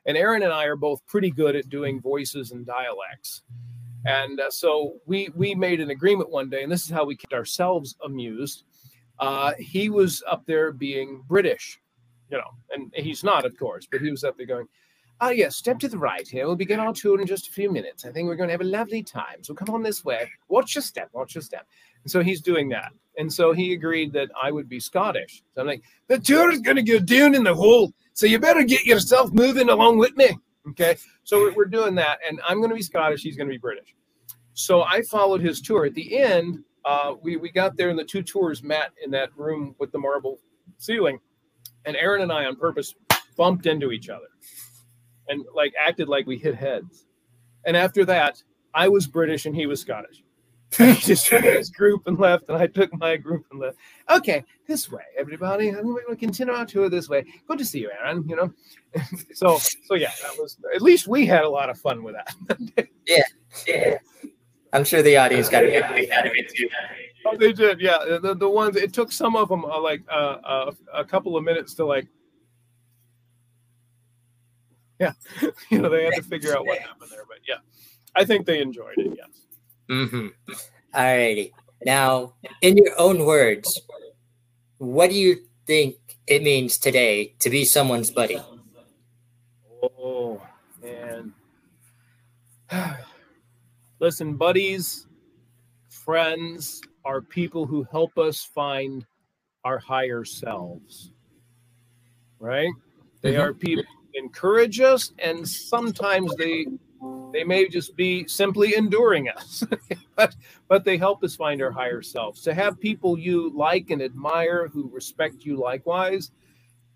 And 0.06 0.16
Aaron 0.16 0.42
and 0.42 0.52
I 0.52 0.64
are 0.64 0.76
both 0.76 1.04
pretty 1.06 1.30
good 1.30 1.54
at 1.54 1.68
doing 1.68 2.00
voices 2.00 2.52
and 2.52 2.64
dialects. 2.64 3.42
And 4.06 4.40
uh, 4.40 4.50
so 4.50 4.94
we 5.06 5.28
we 5.34 5.54
made 5.54 5.80
an 5.80 5.90
agreement 5.90 6.30
one 6.30 6.48
day, 6.48 6.62
and 6.62 6.72
this 6.72 6.84
is 6.84 6.90
how 6.90 7.04
we 7.04 7.16
kept 7.16 7.34
ourselves 7.34 7.94
amused. 8.04 8.64
Uh, 9.18 9.52
he 9.58 9.90
was 9.90 10.22
up 10.26 10.46
there 10.46 10.72
being 10.72 11.24
British, 11.28 11.80
you 12.30 12.38
know, 12.38 12.50
and 12.70 12.92
he's 12.94 13.24
not, 13.24 13.44
of 13.44 13.56
course, 13.58 13.86
but 13.90 14.00
he 14.00 14.10
was 14.10 14.24
up 14.24 14.36
there 14.36 14.46
going, 14.46 14.66
Ah, 15.18 15.30
yes, 15.30 15.56
step 15.56 15.78
to 15.78 15.88
the 15.88 15.96
right 15.96 16.28
here. 16.28 16.46
We'll 16.46 16.56
begin 16.56 16.78
our 16.78 16.92
tour 16.92 17.18
in 17.18 17.26
just 17.26 17.48
a 17.48 17.50
few 17.50 17.72
minutes. 17.72 18.04
I 18.04 18.12
think 18.12 18.28
we're 18.28 18.36
going 18.36 18.48
to 18.48 18.52
have 18.52 18.60
a 18.60 18.64
lovely 18.64 19.02
time. 19.02 19.42
So 19.42 19.54
come 19.54 19.74
on 19.74 19.82
this 19.82 20.04
way. 20.04 20.30
Watch 20.48 20.74
your 20.74 20.82
step, 20.82 21.08
watch 21.12 21.34
your 21.34 21.40
step. 21.40 21.66
And 22.02 22.10
so 22.10 22.22
he's 22.22 22.42
doing 22.42 22.68
that. 22.70 22.92
And 23.16 23.32
so 23.32 23.52
he 23.52 23.72
agreed 23.72 24.12
that 24.12 24.28
I 24.40 24.50
would 24.50 24.68
be 24.68 24.78
Scottish. 24.78 25.42
So 25.54 25.62
I'm 25.62 25.66
like, 25.66 25.82
the 26.08 26.18
tour 26.18 26.50
is 26.50 26.60
going 26.60 26.76
to 26.76 26.82
go 26.82 26.98
down 26.98 27.34
in 27.34 27.44
the 27.44 27.54
hole. 27.54 27.94
So 28.12 28.26
you 28.26 28.38
better 28.38 28.62
get 28.62 28.84
yourself 28.84 29.32
moving 29.32 29.70
along 29.70 29.96
with 29.96 30.14
me. 30.16 30.36
Okay. 30.68 30.98
So 31.24 31.50
we're 31.56 31.64
doing 31.64 31.94
that. 31.94 32.18
And 32.28 32.38
I'm 32.46 32.58
going 32.58 32.70
to 32.70 32.76
be 32.76 32.82
Scottish. 32.82 33.22
He's 33.22 33.36
going 33.36 33.48
to 33.48 33.54
be 33.54 33.58
British. 33.58 33.94
So 34.52 34.82
I 34.82 35.00
followed 35.00 35.40
his 35.40 35.62
tour. 35.62 35.86
At 35.86 35.94
the 35.94 36.18
end, 36.18 36.62
uh, 36.84 37.14
we, 37.22 37.36
we 37.36 37.50
got 37.50 37.76
there 37.78 37.88
and 37.88 37.98
the 37.98 38.04
two 38.04 38.22
tours 38.22 38.62
met 38.62 38.90
in 39.02 39.10
that 39.12 39.30
room 39.34 39.74
with 39.78 39.92
the 39.92 39.98
marble 39.98 40.38
ceiling. 40.76 41.20
And 41.86 41.96
Aaron 41.96 42.22
and 42.22 42.32
I, 42.32 42.44
on 42.44 42.56
purpose, 42.56 42.94
bumped 43.36 43.66
into 43.66 43.92
each 43.92 44.08
other 44.08 44.26
and 45.28 45.44
like 45.54 45.72
acted 45.80 46.08
like 46.08 46.26
we 46.26 46.36
hit 46.36 46.54
heads. 46.54 47.06
And 47.64 47.76
after 47.76 48.04
that, 48.06 48.42
I 48.74 48.88
was 48.88 49.06
British 49.06 49.46
and 49.46 49.54
he 49.54 49.66
was 49.66 49.80
Scottish. 49.80 50.22
he 50.76 50.94
just 50.94 51.26
took 51.26 51.44
his 51.44 51.70
group 51.70 52.06
and 52.06 52.18
left, 52.18 52.48
and 52.48 52.58
I 52.58 52.66
took 52.66 52.92
my 52.98 53.16
group 53.16 53.46
and 53.52 53.60
left. 53.60 53.78
Okay, 54.10 54.44
this 54.66 54.90
way, 54.90 55.02
everybody. 55.16 55.68
I'm 55.68 55.84
going 55.84 56.02
to 56.08 56.16
continue 56.16 56.52
our 56.52 56.66
tour 56.66 56.88
this 56.88 57.08
way. 57.08 57.24
Good 57.46 57.58
to 57.58 57.64
see 57.64 57.80
you, 57.80 57.90
Aaron. 58.02 58.28
You 58.28 58.36
know, 58.36 58.52
so 59.34 59.58
so 59.58 59.94
yeah, 59.94 60.10
that 60.22 60.36
was 60.38 60.58
at 60.74 60.82
least 60.82 61.06
we 61.06 61.24
had 61.24 61.44
a 61.44 61.48
lot 61.48 61.70
of 61.70 61.78
fun 61.78 62.02
with 62.02 62.16
that. 62.16 62.88
yeah, 63.06 63.22
yeah. 63.66 63.98
I'm 64.72 64.84
sure 64.84 65.02
the 65.02 65.16
audience 65.16 65.48
got 65.48 65.64
a 65.64 65.68
big 65.94 66.10
out 66.10 66.26
of 66.26 66.32
it 66.34 66.52
too. 66.54 66.68
Oh, 67.26 67.36
they 67.36 67.52
did, 67.52 67.80
yeah. 67.80 68.18
The, 68.22 68.34
the 68.34 68.48
ones 68.48 68.76
it 68.76 68.92
took 68.92 69.10
some 69.10 69.36
of 69.36 69.48
them 69.48 69.64
uh, 69.64 69.80
like 69.80 70.02
uh, 70.08 70.36
uh, 70.44 70.72
a 70.94 71.04
couple 71.04 71.36
of 71.36 71.44
minutes 71.44 71.74
to 71.74 71.84
like 71.84 72.06
yeah, 74.98 75.12
you 75.70 75.78
know, 75.78 75.88
they 75.88 76.04
had 76.04 76.14
to 76.14 76.22
figure 76.22 76.56
out 76.56 76.64
what 76.64 76.78
happened 76.78 77.10
there. 77.10 77.24
But 77.28 77.38
yeah, 77.46 77.56
I 78.14 78.24
think 78.24 78.46
they 78.46 78.60
enjoyed 78.60 78.94
it. 78.96 79.16
Yes. 79.16 79.28
Mm-hmm. 79.90 80.28
All 80.94 81.04
righty. 81.04 81.52
Now, 81.84 82.34
in 82.62 82.76
your 82.76 82.98
own 82.98 83.26
words, 83.26 83.82
what 84.78 85.10
do 85.10 85.16
you 85.16 85.36
think 85.66 85.96
it 86.26 86.42
means 86.42 86.78
today 86.78 87.34
to 87.40 87.50
be 87.50 87.64
someone's 87.64 88.10
buddy? 88.10 88.40
Oh 89.82 90.40
man. 90.82 91.34
Listen, 93.98 94.36
buddies, 94.36 95.06
friends 95.88 96.80
are 97.06 97.22
people 97.22 97.66
who 97.66 97.84
help 97.84 98.18
us 98.18 98.42
find 98.42 99.06
our 99.64 99.78
higher 99.78 100.24
selves. 100.24 101.12
Right? 102.40 102.72
They 103.22 103.34
mm-hmm. 103.34 103.42
are 103.42 103.54
people 103.54 103.84
who 103.84 104.20
encourage 104.22 104.80
us, 104.80 105.12
and 105.18 105.48
sometimes 105.48 106.34
they 106.36 106.66
they 107.32 107.44
may 107.44 107.68
just 107.68 107.96
be 107.96 108.26
simply 108.26 108.74
enduring 108.74 109.28
us, 109.28 109.62
but 110.16 110.34
but 110.68 110.84
they 110.84 110.98
help 110.98 111.22
us 111.22 111.36
find 111.36 111.62
our 111.62 111.70
higher 111.70 112.02
selves. 112.02 112.42
To 112.42 112.54
have 112.54 112.80
people 112.80 113.18
you 113.18 113.50
like 113.54 113.90
and 113.90 114.02
admire 114.02 114.68
who 114.68 114.90
respect 114.92 115.44
you 115.44 115.56
likewise 115.56 116.32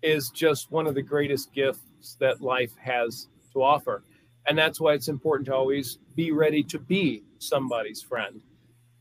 is 0.01 0.29
just 0.29 0.71
one 0.71 0.87
of 0.87 0.95
the 0.95 1.01
greatest 1.01 1.53
gifts 1.53 2.17
that 2.19 2.41
life 2.41 2.75
has 2.77 3.27
to 3.53 3.63
offer. 3.63 4.03
And 4.47 4.57
that's 4.57 4.81
why 4.81 4.93
it's 4.93 5.07
important 5.07 5.45
to 5.47 5.55
always 5.55 5.99
be 6.15 6.31
ready 6.31 6.63
to 6.63 6.79
be 6.79 7.23
somebody's 7.37 8.01
friend. 8.01 8.41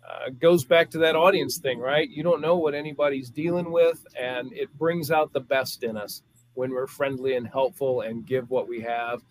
Uh, 0.08 0.30
goes 0.38 0.64
back 0.64 0.90
to 0.90 0.98
that 0.98 1.14
audience 1.14 1.58
thing, 1.58 1.78
right? 1.78 2.08
You 2.08 2.22
don't 2.22 2.40
know 2.40 2.56
what 2.56 2.74
anybody's 2.74 3.30
dealing 3.30 3.70
with, 3.70 4.04
and 4.18 4.52
it 4.52 4.72
brings 4.76 5.10
out 5.10 5.32
the 5.32 5.40
best 5.40 5.82
in 5.82 5.96
us 5.96 6.22
when 6.54 6.70
we're 6.70 6.86
friendly 6.86 7.36
and 7.36 7.46
helpful 7.46 8.00
and 8.00 8.26
give 8.26 8.50
what 8.50 8.66
we 8.66 8.80
have 8.80 9.22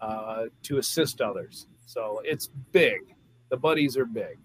uh, 0.00 0.44
to 0.62 0.78
assist 0.78 1.20
others. 1.20 1.66
So 1.86 2.20
it's 2.24 2.48
big. 2.72 3.00
The 3.50 3.56
buddies 3.56 3.96
are 3.96 4.04
big. 4.04 4.38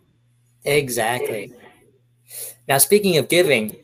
Exactly. 0.64 1.54
Now, 2.68 2.78
speaking 2.78 3.18
of 3.18 3.28
giving, 3.28 3.76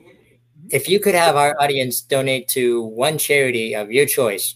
if 0.70 0.88
you 0.88 1.00
could 1.00 1.16
have 1.16 1.36
our 1.36 1.56
audience 1.60 2.02
donate 2.02 2.48
to 2.50 2.82
one 2.82 3.18
charity 3.18 3.76
of 3.76 3.92
your 3.92 4.06
choice, 4.06 4.56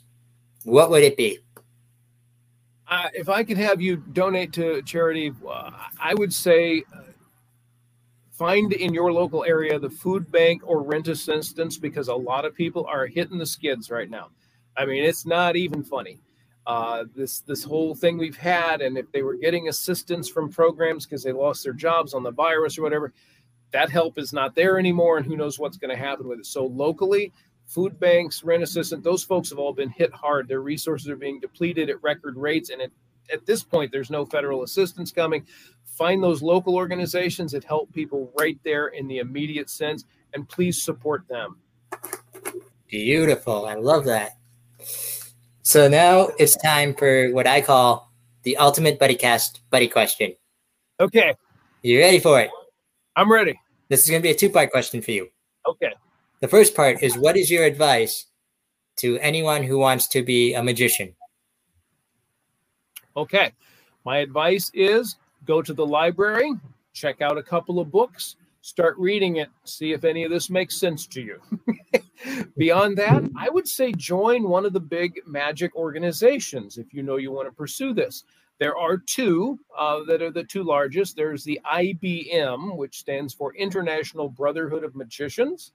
what 0.64 0.90
would 0.90 1.04
it 1.04 1.18
be? 1.18 1.40
Uh, 2.88 3.10
if 3.14 3.28
I 3.28 3.44
could 3.44 3.58
have 3.58 3.82
you 3.82 3.98
donate 3.98 4.54
to 4.54 4.82
charity, 4.84 5.34
uh, 5.50 5.72
I 6.00 6.14
would 6.14 6.34
say 6.34 6.84
uh, 6.96 7.03
find 8.44 8.74
in 8.74 8.94
your 8.94 9.14
local 9.14 9.46
area 9.46 9.80
the 9.80 9.90
food 9.90 10.30
bank 10.30 10.62
or 10.66 10.84
rent 10.84 11.08
assistance 11.08 11.78
because 11.78 12.10
a 12.10 12.14
lot 12.14 12.44
of 12.44 12.54
people 12.54 12.86
are 12.88 13.08
hitting 13.08 13.38
the 13.38 13.46
skids 13.46 13.90
right 13.90 14.10
now. 14.10 14.28
I 14.76 14.86
mean, 14.86 15.06
it's 15.06 15.26
not 15.26 15.56
even 15.56 15.82
funny. 15.82 16.20
Uh, 16.68 17.06
this 17.16 17.40
this 17.40 17.64
whole 17.64 17.96
thing 17.96 18.18
we've 18.18 18.36
had, 18.36 18.82
and 18.82 18.98
if 18.98 19.10
they 19.14 19.22
were 19.22 19.36
getting 19.36 19.70
assistance 19.70 20.28
from 20.28 20.52
programs 20.52 21.06
because 21.06 21.24
they 21.24 21.32
lost 21.32 21.64
their 21.64 21.72
jobs 21.72 22.14
on 22.14 22.22
the 22.22 22.32
virus 22.32 22.78
or 22.78 22.82
whatever, 22.82 23.14
that 23.72 23.90
help 23.90 24.18
is 24.18 24.34
not 24.34 24.56
there 24.56 24.78
anymore, 24.78 25.16
and 25.16 25.26
who 25.26 25.38
knows 25.38 25.58
what's 25.58 25.78
going 25.78 25.96
to 25.96 26.04
happen 26.10 26.28
with 26.28 26.40
it. 26.40 26.46
So 26.46 26.66
locally, 26.66 27.32
food 27.66 27.98
banks, 27.98 28.44
rent 28.44 28.62
assistance, 28.62 29.06
those 29.06 29.24
folks 29.24 29.52
have 29.52 29.60
all 29.60 29.74
been 29.74 29.90
hit 29.90 30.12
hard. 30.12 30.50
Their 30.50 30.62
resources 30.62 31.08
are 31.08 31.16
being 31.16 31.40
depleted 31.40 31.90
at 31.90 32.04
record 32.04 32.36
rates, 32.36 32.72
and 32.72 32.82
it, 32.82 32.92
at 33.32 33.46
this 33.46 33.64
point, 33.64 33.94
there's 33.94 34.12
no 34.12 34.26
federal 34.26 34.64
assistance 34.64 35.14
coming 35.14 35.46
find 35.94 36.24
those 36.24 36.42
local 36.42 36.76
organizations 36.76 37.52
that 37.52 37.64
help 37.64 37.92
people 37.94 38.32
right 38.40 38.60
there 38.64 38.88
in 38.88 39.08
the 39.08 39.20
immediate 39.20 39.70
sense 39.70 40.06
and 40.34 40.48
please 40.50 40.82
support 40.82 41.28
them. 41.28 41.58
Beautiful. 42.88 43.66
I 43.66 43.76
love 43.76 44.06
that. 44.06 44.38
So 45.62 45.88
now 45.88 46.30
it's 46.38 46.58
time 46.58 46.94
for 46.94 47.32
what 47.32 47.48
i 47.48 47.62
call 47.62 48.12
the 48.44 48.58
ultimate 48.58 49.00
buddy 49.00 49.16
cast 49.16 49.62
buddy 49.70 49.88
question. 49.88 50.36
Okay. 51.00 51.34
You 51.82 52.00
ready 52.00 52.20
for 52.20 52.40
it? 52.42 52.50
I'm 53.16 53.32
ready. 53.32 53.60
This 53.90 54.04
is 54.04 54.10
going 54.10 54.22
to 54.22 54.24
be 54.24 54.32
a 54.32 54.36
two 54.36 54.50
part 54.50 54.72
question 54.72 55.02
for 55.02 55.12
you. 55.12 55.30
Okay. 55.68 55.94
The 56.42 56.48
first 56.48 56.76
part 56.76 57.02
is 57.02 57.18
what 57.18 57.38
is 57.38 57.50
your 57.50 57.64
advice 57.64 58.26
to 58.98 59.18
anyone 59.20 59.64
who 59.64 59.78
wants 59.78 60.08
to 60.10 60.24
be 60.24 60.54
a 60.54 60.64
magician? 60.64 61.16
Okay. 63.16 63.54
My 64.06 64.18
advice 64.18 64.70
is 64.74 65.16
go 65.46 65.62
to 65.62 65.74
the 65.74 65.86
library, 65.86 66.54
check 66.94 67.22
out 67.22 67.38
a 67.38 67.44
couple 67.44 67.80
of 67.80 67.92
books, 67.92 68.36
start 68.62 68.96
reading 68.98 69.38
it, 69.38 69.50
see 69.66 69.92
if 69.92 70.04
any 70.04 70.24
of 70.24 70.32
this 70.32 70.50
makes 70.50 70.78
sense 70.80 71.06
to 71.08 71.22
you. 71.22 71.42
Beyond 72.58 72.98
that, 72.98 73.24
I 73.38 73.50
would 73.50 73.68
say 73.68 73.92
join 73.92 74.48
one 74.48 74.66
of 74.66 74.74
the 74.74 74.80
big 74.80 75.20
magic 75.26 75.76
organizations 75.76 76.78
if 76.78 76.94
you 76.94 77.04
know 77.04 77.18
you 77.18 77.32
want 77.32 77.48
to 77.48 77.56
pursue 77.56 77.94
this. 77.94 78.24
There 78.60 78.78
are 78.78 78.98
two 78.98 79.60
uh, 79.78 80.04
that 80.08 80.22
are 80.22 80.32
the 80.32 80.44
two 80.44 80.64
largest. 80.64 81.16
There's 81.16 81.44
the 81.44 81.60
IBM, 81.70 82.78
which 82.78 83.00
stands 83.00 83.34
for 83.34 83.54
International 83.56 84.30
Brotherhood 84.30 84.84
of 84.84 84.96
Magicians, 84.96 85.74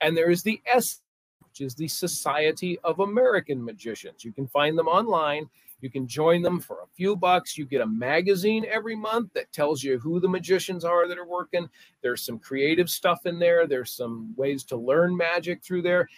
and 0.00 0.16
there 0.16 0.30
is 0.30 0.42
the 0.42 0.60
S, 0.66 1.00
which 1.40 1.60
is 1.60 1.74
the 1.74 1.88
Society 1.88 2.78
of 2.84 3.00
American 3.00 3.64
Magicians. 3.64 4.24
You 4.24 4.32
can 4.32 4.46
find 4.48 4.76
them 4.76 4.88
online 4.88 5.48
you 5.80 5.90
can 5.90 6.06
join 6.06 6.42
them 6.42 6.60
for 6.60 6.80
a 6.82 6.88
few 6.94 7.14
bucks. 7.14 7.56
You 7.56 7.64
get 7.64 7.80
a 7.80 7.86
magazine 7.86 8.66
every 8.70 8.96
month 8.96 9.32
that 9.34 9.52
tells 9.52 9.82
you 9.82 9.98
who 9.98 10.20
the 10.20 10.28
magicians 10.28 10.84
are 10.84 11.06
that 11.06 11.18
are 11.18 11.26
working. 11.26 11.68
There's 12.02 12.22
some 12.22 12.38
creative 12.38 12.90
stuff 12.90 13.26
in 13.26 13.38
there. 13.38 13.66
There's 13.66 13.92
some 13.92 14.34
ways 14.36 14.64
to 14.64 14.76
learn 14.76 15.16
magic 15.16 15.62
through 15.62 15.82
there. 15.82 16.08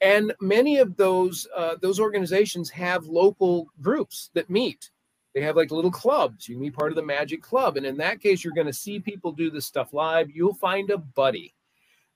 And 0.00 0.34
many 0.40 0.78
of 0.78 0.96
those 0.96 1.46
uh, 1.56 1.76
those 1.80 2.00
organizations 2.00 2.68
have 2.70 3.06
local 3.06 3.68
groups 3.80 4.30
that 4.34 4.50
meet. 4.50 4.90
They 5.34 5.40
have 5.42 5.56
like 5.56 5.70
little 5.70 5.90
clubs. 5.90 6.48
You 6.48 6.56
can 6.56 6.62
be 6.62 6.70
part 6.70 6.92
of 6.92 6.96
the 6.96 7.02
magic 7.02 7.42
club. 7.42 7.76
And 7.76 7.86
in 7.86 7.96
that 7.98 8.20
case, 8.20 8.44
you're 8.44 8.54
going 8.54 8.66
to 8.66 8.72
see 8.72 9.00
people 9.00 9.32
do 9.32 9.50
this 9.50 9.66
stuff 9.66 9.92
live. 9.92 10.30
You'll 10.30 10.54
find 10.54 10.90
a 10.90 10.98
buddy. 10.98 11.54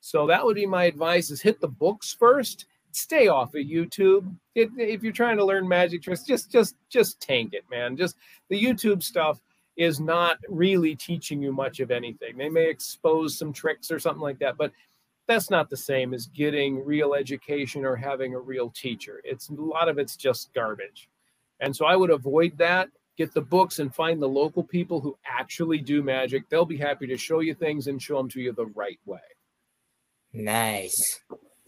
So 0.00 0.26
that 0.26 0.44
would 0.44 0.54
be 0.54 0.66
my 0.66 0.84
advice 0.84 1.30
is 1.30 1.42
hit 1.42 1.60
the 1.60 1.68
books 1.68 2.14
first 2.16 2.66
stay 3.00 3.28
off 3.28 3.54
of 3.54 3.62
YouTube. 3.62 4.34
It, 4.54 4.70
if 4.76 5.02
you're 5.02 5.12
trying 5.12 5.36
to 5.38 5.44
learn 5.44 5.68
magic 5.68 6.02
tricks, 6.02 6.22
just 6.22 6.50
just 6.50 6.76
just 6.88 7.20
tank 7.20 7.52
it, 7.54 7.64
man. 7.70 7.96
Just 7.96 8.16
the 8.48 8.62
YouTube 8.62 9.02
stuff 9.02 9.40
is 9.76 10.00
not 10.00 10.38
really 10.48 10.96
teaching 10.96 11.40
you 11.40 11.52
much 11.52 11.80
of 11.80 11.90
anything. 11.90 12.36
They 12.36 12.48
may 12.48 12.68
expose 12.68 13.38
some 13.38 13.52
tricks 13.52 13.90
or 13.90 13.98
something 13.98 14.22
like 14.22 14.40
that, 14.40 14.56
but 14.56 14.72
that's 15.28 15.50
not 15.50 15.70
the 15.70 15.76
same 15.76 16.14
as 16.14 16.26
getting 16.26 16.84
real 16.84 17.14
education 17.14 17.84
or 17.84 17.94
having 17.94 18.34
a 18.34 18.40
real 18.40 18.70
teacher. 18.70 19.20
It's 19.24 19.50
a 19.50 19.54
lot 19.54 19.88
of 19.88 19.98
it's 19.98 20.16
just 20.16 20.52
garbage. 20.54 21.08
And 21.60 21.76
so 21.76 21.86
I 21.86 21.94
would 21.94 22.10
avoid 22.10 22.58
that 22.58 22.88
get 23.18 23.34
the 23.34 23.42
books 23.42 23.80
and 23.80 23.92
find 23.92 24.22
the 24.22 24.28
local 24.28 24.62
people 24.62 25.00
who 25.00 25.18
actually 25.26 25.78
do 25.78 26.02
magic. 26.02 26.48
They'll 26.48 26.64
be 26.64 26.76
happy 26.76 27.08
to 27.08 27.16
show 27.16 27.40
you 27.40 27.52
things 27.52 27.88
and 27.88 28.00
show 28.00 28.16
them 28.16 28.28
to 28.30 28.40
you 28.40 28.52
the 28.52 28.66
right 28.66 29.00
way. 29.04 29.18
Nice. 30.32 31.20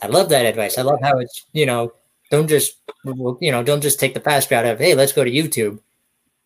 I 0.03 0.07
love 0.07 0.29
that 0.31 0.47
advice. 0.47 0.79
I 0.79 0.83
love 0.83 1.01
how 1.03 1.19
it's, 1.19 1.47
you 1.53 1.67
know, 1.67 1.93
don't 2.31 2.49
just, 2.49 2.79
you 3.05 3.51
know, 3.53 3.63
don't 3.63 3.81
just 3.81 4.01
take 4.01 4.15
the 4.15 4.21
fast 4.21 4.51
route 4.51 4.67
of, 4.67 4.79
hey, 4.79 4.95
let's 4.95 5.13
go 5.13 5.25
to 5.25 5.31
YouTube. 5.31 5.81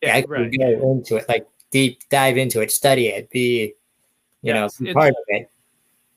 Yeah, 0.03 0.23
right. 0.29 0.51
go 0.59 0.93
into 0.93 1.17
it, 1.17 1.29
like 1.29 1.47
deep 1.71 2.01
dive 2.11 2.37
into 2.37 2.61
it, 2.61 2.71
study 2.71 3.09
it, 3.09 3.31
be, 3.31 3.75
you 4.43 4.53
yes, 4.53 4.81
know, 4.81 4.93
part 4.93 5.11
of 5.11 5.17
it. 5.29 5.51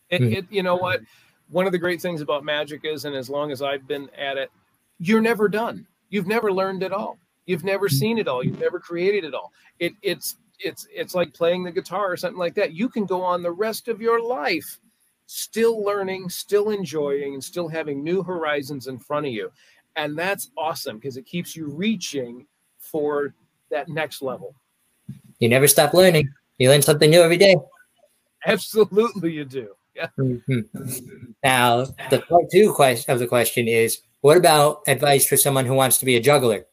It, 0.09 0.21
mm. 0.21 0.35
it. 0.37 0.45
You 0.49 0.63
know 0.63 0.75
what? 0.75 1.01
One 1.49 1.65
of 1.65 1.71
the 1.71 1.77
great 1.77 2.01
things 2.01 2.21
about 2.21 2.43
magic 2.43 2.81
is, 2.83 3.05
and 3.05 3.15
as 3.15 3.29
long 3.29 3.51
as 3.51 3.61
I've 3.61 3.87
been 3.87 4.09
at 4.17 4.37
it, 4.37 4.51
you're 4.99 5.21
never 5.21 5.47
done. 5.47 5.87
You've 6.09 6.27
never 6.27 6.51
learned 6.51 6.83
it 6.83 6.91
all. 6.91 7.17
You've 7.45 7.63
never 7.63 7.87
mm. 7.87 7.93
seen 7.93 8.17
it 8.17 8.27
all. 8.27 8.43
You've 8.43 8.59
never 8.59 8.79
created 8.79 9.23
it 9.23 9.33
all. 9.33 9.53
It, 9.79 9.93
it's 10.01 10.37
it's 10.59 10.87
it's 10.93 11.15
like 11.15 11.33
playing 11.33 11.63
the 11.63 11.71
guitar 11.71 12.11
or 12.11 12.17
something 12.17 12.39
like 12.39 12.55
that. 12.55 12.73
You 12.73 12.89
can 12.89 13.05
go 13.05 13.21
on 13.21 13.41
the 13.41 13.51
rest 13.51 13.87
of 13.87 14.01
your 14.01 14.21
life 14.21 14.79
still 15.27 15.83
learning, 15.83 16.29
still 16.29 16.71
enjoying, 16.71 17.35
and 17.35 17.43
still 17.43 17.67
having 17.67 18.03
new 18.03 18.23
horizons 18.23 18.87
in 18.87 18.97
front 18.97 19.27
of 19.27 19.31
you. 19.31 19.51
And 19.95 20.17
that's 20.17 20.51
awesome 20.57 20.97
because 20.97 21.17
it 21.17 21.25
keeps 21.25 21.55
you 21.55 21.67
reaching 21.67 22.47
for 22.79 23.35
that 23.69 23.89
next 23.89 24.21
level. 24.21 24.55
You 25.39 25.49
never 25.49 25.67
stop 25.67 25.93
learning. 25.93 26.29
You 26.57 26.69
learn 26.69 26.81
something 26.81 27.09
new 27.09 27.21
every 27.21 27.37
day. 27.37 27.55
Absolutely, 28.45 29.33
you 29.33 29.45
do. 29.45 29.75
Yeah. 29.95 30.07
Mm-hmm. 30.17 31.31
Now, 31.43 31.85
the 32.09 32.21
part 32.21 32.45
two 32.51 32.73
question 32.73 33.11
of 33.11 33.19
the 33.19 33.27
question 33.27 33.67
is 33.67 33.99
what 34.21 34.37
about 34.37 34.81
advice 34.87 35.27
for 35.27 35.37
someone 35.37 35.65
who 35.65 35.73
wants 35.73 35.97
to 35.99 36.05
be 36.05 36.15
a 36.15 36.19
juggler? 36.19 36.65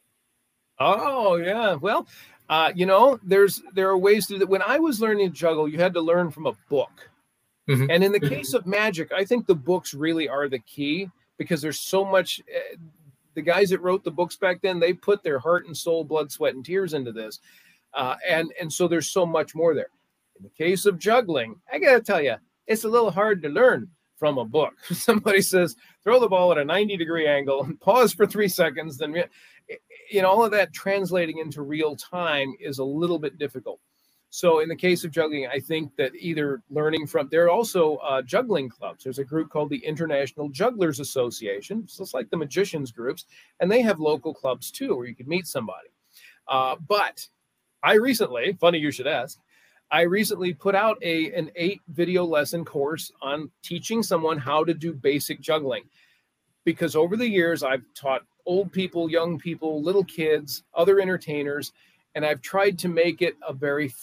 Oh, 0.79 1.37
yeah. 1.37 1.75
Well, 1.75 2.07
uh, 2.49 2.73
you 2.75 2.87
know, 2.87 3.19
there's 3.23 3.63
there 3.75 3.89
are 3.89 3.99
ways 3.99 4.27
to 4.27 4.39
that. 4.39 4.49
when 4.49 4.63
I 4.63 4.79
was 4.79 5.01
learning 5.01 5.31
to 5.31 5.35
juggle, 5.35 5.69
you 5.69 5.79
had 5.79 5.95
to 5.95 6.01
learn 6.01 6.31
from 6.31 6.47
a 6.47 6.53
book. 6.69 7.11
Mm-hmm. 7.69 7.91
And 7.91 8.05
in 8.05 8.13
the 8.13 8.21
case 8.21 8.53
of 8.53 8.67
magic, 8.67 9.13
I 9.13 9.25
think 9.25 9.47
the 9.47 9.55
books 9.55 9.95
really 9.95 10.29
are 10.29 10.49
the 10.49 10.59
key 10.59 11.09
because 11.39 11.63
there's 11.63 11.81
so 11.81 12.05
much. 12.05 12.41
Uh, 12.55 12.77
the 13.35 13.43
guys 13.43 13.71
that 13.71 13.81
wrote 13.81 14.05
the 14.05 14.11
books 14.11 14.37
back 14.37 14.61
then, 14.63 14.79
they 14.79 14.93
put 14.93 15.23
their 15.23 15.39
heart 15.39 15.67
and 15.67 15.77
soul, 15.77 16.05
blood, 16.05 16.31
sweat, 16.31 16.55
and 16.55 16.65
tears 16.65 16.95
into 16.95 17.11
this, 17.11 17.41
uh, 17.95 18.17
and 18.29 18.53
and 18.61 18.73
so 18.73 18.87
there's 18.87 19.11
so 19.11 19.25
much 19.25 19.55
more 19.55 19.75
there. 19.75 19.91
In 20.37 20.45
the 20.45 20.51
case 20.51 20.87
of 20.87 20.99
juggling, 20.99 21.57
I 21.73 21.79
gotta 21.79 22.01
tell 22.01 22.21
you, 22.21 22.37
it's 22.67 22.85
a 22.85 22.89
little 22.89 23.11
hard 23.11 23.43
to 23.43 23.49
learn 23.49 23.89
from 24.17 24.39
a 24.39 24.45
book. 24.45 24.75
Somebody 24.93 25.41
says 25.41 25.77
throw 26.03 26.21
the 26.21 26.29
ball 26.29 26.53
at 26.53 26.59
a 26.59 26.65
90 26.65 26.97
degree 26.97 27.27
angle 27.27 27.65
and 27.65 27.81
pause 27.81 28.13
for 28.13 28.27
three 28.27 28.49
seconds, 28.49 28.99
then 28.99 29.15
you 30.11 30.23
know 30.23 30.29
all 30.29 30.45
of 30.45 30.51
that 30.53 30.73
translating 30.73 31.39
into 31.39 31.63
real 31.63 31.97
time 31.97 32.55
is 32.61 32.79
a 32.79 32.85
little 32.85 33.19
bit 33.19 33.39
difficult. 33.39 33.81
So 34.35 34.59
in 34.59 34.69
the 34.69 34.75
case 34.75 35.05
of 35.05 35.13
juggling, 35.13 35.47
I 35.47 35.61
think 35.61 35.95
that 35.95 36.11
either 36.17 36.61
learning 36.69 37.07
from 37.07 37.29
there 37.31 37.45
are 37.45 37.51
also 37.51 37.99
uh, 37.99 38.21
juggling 38.21 38.69
clubs. 38.69 39.05
There's 39.05 39.21
a 39.21 39.25
group 39.25 39.49
called 39.49 39.71
the 39.71 39.79
International 39.85 40.49
Jugglers 40.49 40.99
Association. 40.99 41.87
So 41.87 42.03
it's 42.03 42.15
like 42.15 42.31
the 42.31 42.37
magicians 42.37 42.91
groups, 42.91 43.27
and 43.61 43.71
they 43.71 43.81
have 43.83 44.01
local 44.01 44.35
clubs 44.35 44.73
too, 44.73 44.97
where 44.97 45.07
you 45.07 45.15
could 45.15 45.29
meet 45.29 45.47
somebody. 45.47 45.87
Uh, 46.49 46.75
but 46.89 47.25
I 47.85 47.93
recently, 47.95 48.59
funny 48.61 48.79
you 48.79 48.91
should 48.91 49.07
ask, 49.07 49.39
I 49.93 50.01
recently 50.01 50.53
put 50.53 50.75
out 50.75 50.99
a 51.01 51.33
an 51.35 51.53
eight 51.55 51.81
video 51.87 52.25
lesson 52.25 52.65
course 52.65 53.13
on 53.23 53.53
teaching 53.63 54.03
someone 54.03 54.39
how 54.39 54.65
to 54.65 54.75
do 54.75 54.93
basic 54.93 55.41
juggling, 55.41 55.85
because 56.65 56.97
over 56.97 57.17
the 57.17 57.29
years 57.29 57.63
I've 57.63 57.85
taught 57.95 58.23
old 58.47 58.73
people, 58.73 59.09
young 59.09 59.39
people, 59.39 59.81
little 59.81 60.03
kids, 60.03 60.65
other 60.75 60.99
entertainers, 60.99 61.73
and 62.17 62.27
I've 62.27 62.43
tried 62.43 62.81
to 62.81 62.89
make 62.89 63.23
it 63.23 63.37
a 63.49 63.53
very 63.53 63.95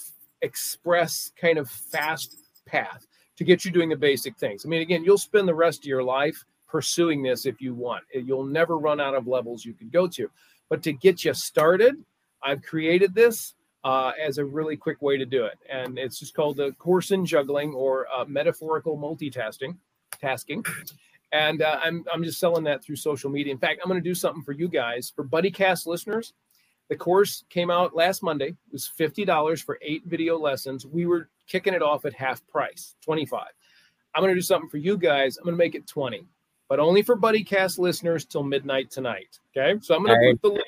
express 0.41 1.31
kind 1.39 1.57
of 1.57 1.69
fast 1.69 2.37
path 2.65 3.05
to 3.37 3.43
get 3.43 3.65
you 3.65 3.71
doing 3.71 3.89
the 3.89 3.95
basic 3.95 4.37
things. 4.37 4.65
I 4.65 4.69
mean, 4.69 4.81
again, 4.81 5.03
you'll 5.03 5.17
spend 5.17 5.47
the 5.47 5.55
rest 5.55 5.79
of 5.79 5.85
your 5.85 6.03
life 6.03 6.43
pursuing 6.67 7.23
this 7.23 7.45
if 7.45 7.59
you 7.59 7.73
want. 7.73 8.03
You'll 8.13 8.45
never 8.45 8.77
run 8.77 9.01
out 9.01 9.15
of 9.15 9.27
levels 9.27 9.65
you 9.65 9.73
could 9.73 9.91
go 9.91 10.07
to. 10.07 10.29
But 10.69 10.83
to 10.83 10.93
get 10.93 11.25
you 11.25 11.33
started, 11.33 11.95
I've 12.43 12.61
created 12.61 13.13
this 13.13 13.55
uh, 13.83 14.11
as 14.21 14.37
a 14.37 14.45
really 14.45 14.77
quick 14.77 15.01
way 15.01 15.17
to 15.17 15.25
do 15.25 15.45
it. 15.45 15.57
And 15.69 15.97
it's 15.97 16.19
just 16.19 16.33
called 16.33 16.57
the 16.57 16.71
course 16.73 17.11
in 17.11 17.25
juggling 17.25 17.73
or 17.73 18.07
uh, 18.15 18.25
metaphorical 18.25 18.97
multitasking. 18.97 19.77
Tasking. 20.19 20.63
And 21.31 21.61
uh, 21.61 21.79
I'm, 21.81 22.03
I'm 22.13 22.23
just 22.23 22.39
selling 22.39 22.63
that 22.65 22.83
through 22.83 22.97
social 22.97 23.29
media. 23.29 23.51
In 23.51 23.59
fact, 23.59 23.79
I'm 23.83 23.89
going 23.89 24.01
to 24.01 24.09
do 24.09 24.13
something 24.13 24.43
for 24.43 24.51
you 24.51 24.67
guys, 24.67 25.11
for 25.15 25.23
BuddyCast 25.23 25.87
listeners. 25.87 26.33
The 26.91 26.97
course 26.97 27.45
came 27.49 27.71
out 27.71 27.95
last 27.95 28.21
Monday. 28.21 28.47
It 28.47 28.73
was 28.73 28.91
$50 28.99 29.63
for 29.63 29.79
eight 29.81 30.03
video 30.07 30.37
lessons. 30.37 30.85
We 30.85 31.05
were 31.05 31.29
kicking 31.47 31.73
it 31.73 31.81
off 31.81 32.03
at 32.03 32.11
half 32.11 32.45
price, 32.49 32.95
25. 33.05 33.45
I'm 34.13 34.21
going 34.21 34.31
to 34.31 34.35
do 34.35 34.41
something 34.41 34.69
for 34.69 34.75
you 34.75 34.97
guys. 34.97 35.37
I'm 35.37 35.45
going 35.45 35.53
to 35.53 35.57
make 35.57 35.73
it 35.73 35.87
20, 35.87 36.27
but 36.67 36.81
only 36.81 37.01
for 37.01 37.15
BuddyCast 37.15 37.79
listeners 37.79 38.25
till 38.25 38.43
midnight 38.43 38.91
tonight. 38.91 39.39
Okay. 39.55 39.79
So 39.81 39.95
I'm 39.95 40.03
going 40.03 40.19
to 40.19 40.33
put 40.33 40.41
the 40.41 40.49
link. 40.49 40.65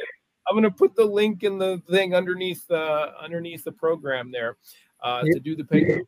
I'm 0.49 0.53
going 0.55 0.63
to 0.63 0.71
put 0.71 0.95
the 0.95 1.03
link 1.03 1.43
in 1.43 1.57
the 1.57 1.81
thing 1.89 2.15
underneath 2.15 2.71
uh, 2.71 3.11
underneath 3.21 3.65
the 3.65 3.73
program 3.73 4.31
there 4.31 4.55
uh, 5.03 5.23
to 5.23 5.41
do 5.41 5.57
the 5.57 5.65
payment. 5.65 6.07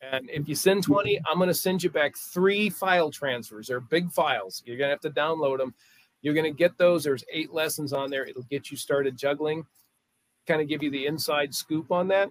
And 0.00 0.30
if 0.30 0.48
you 0.48 0.54
send 0.54 0.84
20, 0.84 1.20
I'm 1.28 1.38
going 1.38 1.48
to 1.48 1.54
send 1.54 1.82
you 1.82 1.90
back 1.90 2.16
three 2.16 2.70
file 2.70 3.10
transfers. 3.10 3.66
They're 3.66 3.80
big 3.80 4.12
files. 4.12 4.62
You're 4.64 4.76
going 4.76 4.88
to 4.88 4.92
have 4.92 5.00
to 5.00 5.10
download 5.10 5.58
them. 5.58 5.74
You're 6.22 6.34
going 6.34 6.50
to 6.50 6.56
get 6.56 6.76
those. 6.78 7.04
There's 7.04 7.24
eight 7.32 7.52
lessons 7.52 7.92
on 7.92 8.10
there. 8.10 8.26
It'll 8.26 8.42
get 8.44 8.70
you 8.70 8.76
started 8.76 9.16
juggling, 9.16 9.64
kind 10.46 10.60
of 10.60 10.68
give 10.68 10.82
you 10.82 10.90
the 10.90 11.06
inside 11.06 11.54
scoop 11.54 11.90
on 11.90 12.08
that. 12.08 12.30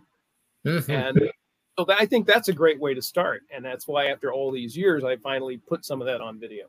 Mm-hmm. 0.65 0.91
And 0.91 1.31
so 1.77 1.85
I 1.89 2.05
think 2.05 2.27
that's 2.27 2.49
a 2.49 2.53
great 2.53 2.79
way 2.79 2.93
to 2.93 3.01
start. 3.01 3.43
And 3.53 3.63
that's 3.63 3.87
why 3.87 4.07
after 4.07 4.31
all 4.31 4.51
these 4.51 4.77
years, 4.77 5.03
I 5.03 5.15
finally 5.17 5.57
put 5.57 5.85
some 5.85 6.01
of 6.01 6.07
that 6.07 6.21
on 6.21 6.39
video. 6.39 6.67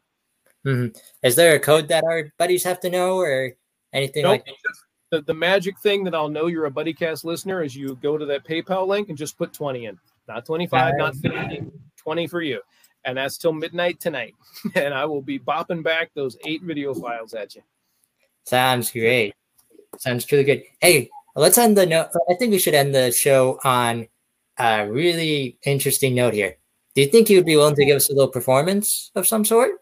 Mm-hmm. 0.67 0.97
Is 1.23 1.37
there 1.37 1.55
a 1.57 1.61
code 1.61 1.89
that 1.89 2.05
our 2.05 2.33
buddies 2.39 2.65
have 2.65 2.81
to 2.81 2.91
know 2.91 3.19
or 3.19 3.53
anything 3.93 4.23
nope. 4.23 4.31
like 4.31 4.45
that? 4.45 4.75
The, 5.11 5.23
the 5.23 5.35
magic 5.35 5.79
thing 5.81 6.05
that 6.05 6.15
I'll 6.15 6.29
know 6.29 6.47
you're 6.47 6.67
a 6.67 6.71
BuddyCast 6.71 7.25
listener 7.25 7.63
is 7.63 7.75
you 7.75 7.99
go 8.01 8.17
to 8.17 8.25
that 8.27 8.45
PayPal 8.45 8.87
link 8.87 9.09
and 9.09 9.19
just 9.19 9.37
put 9.37 9.53
20 9.53 9.87
in. 9.87 9.99
Not 10.29 10.47
25, 10.47 10.95
not 10.97 11.17
50, 11.17 11.67
20 11.97 12.27
for 12.29 12.41
you 12.41 12.61
and 13.05 13.17
that's 13.19 13.39
till 13.39 13.53
midnight 13.53 14.01
tonight. 14.01 14.35
and 14.75 14.95
I 14.95 15.05
will 15.05 15.23
be 15.23 15.39
bopping 15.39 15.83
back 15.83 16.11
those 16.15 16.37
eight 16.47 16.63
video 16.63 16.95
files 16.95 17.35
at 17.35 17.55
you. 17.55 17.63
Sounds 18.45 18.91
great. 18.91 19.35
Sounds 19.99 20.25
truly 20.25 20.45
good. 20.45 20.63
Hey, 20.81 21.11
let's 21.37 21.59
end 21.59 21.77
the 21.77 21.87
note. 21.87 22.09
I 22.29 22.35
think 22.35 22.53
we 22.53 22.59
should 22.59 22.75
end 22.75 22.95
the 22.95 23.13
show 23.13 23.59
on 23.65 24.07
a 24.59 24.89
really 24.89 25.59
interesting 25.65 26.15
note 26.15 26.35
here. 26.35 26.57
Do 26.95 27.03
you 27.03 27.09
think 27.09 27.31
you 27.31 27.37
would 27.37 27.47
be 27.47 27.57
willing 27.57 27.77
to 27.77 27.85
give 27.85 27.97
us 27.97 28.11
a 28.11 28.15
little 28.15 28.31
performance 28.31 29.11
of 29.15 29.27
some 29.27 29.45
sort? 29.45 29.73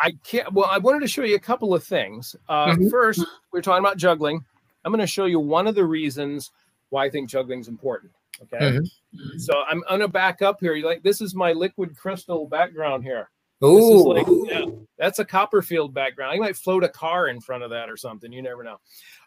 I 0.00 0.12
can't. 0.24 0.52
Well, 0.52 0.66
I 0.70 0.78
wanted 0.78 1.00
to 1.00 1.08
show 1.08 1.22
you 1.22 1.36
a 1.36 1.40
couple 1.40 1.74
of 1.74 1.84
things. 1.84 2.36
Uh, 2.48 2.66
mm-hmm. 2.66 2.88
First, 2.88 3.24
we're 3.52 3.62
talking 3.62 3.84
about 3.84 3.96
juggling. 3.96 4.44
I'm 4.84 4.92
going 4.92 5.00
to 5.00 5.06
show 5.06 5.24
you 5.24 5.40
one 5.40 5.66
of 5.66 5.74
the 5.74 5.84
reasons 5.84 6.50
why 6.90 7.06
I 7.06 7.10
think 7.10 7.28
juggling 7.28 7.60
is 7.60 7.68
important. 7.68 8.12
Okay. 8.42 8.58
Mm-hmm. 8.64 9.38
So 9.38 9.62
I'm 9.68 9.82
gonna 9.88 10.08
back 10.08 10.42
up 10.42 10.58
here. 10.60 10.76
Like 10.76 11.02
this 11.02 11.20
is 11.20 11.34
my 11.34 11.52
liquid 11.52 11.96
crystal 11.96 12.46
background 12.46 13.04
here. 13.04 13.30
Oh, 13.62 14.02
like, 14.02 14.26
yeah, 14.50 14.66
that's 14.98 15.18
a 15.18 15.24
Copperfield 15.24 15.94
background. 15.94 16.32
I 16.34 16.38
might 16.38 16.56
float 16.56 16.84
a 16.84 16.88
car 16.88 17.28
in 17.28 17.40
front 17.40 17.62
of 17.62 17.70
that 17.70 17.88
or 17.88 17.96
something. 17.96 18.30
You 18.30 18.42
never 18.42 18.62
know. 18.62 18.78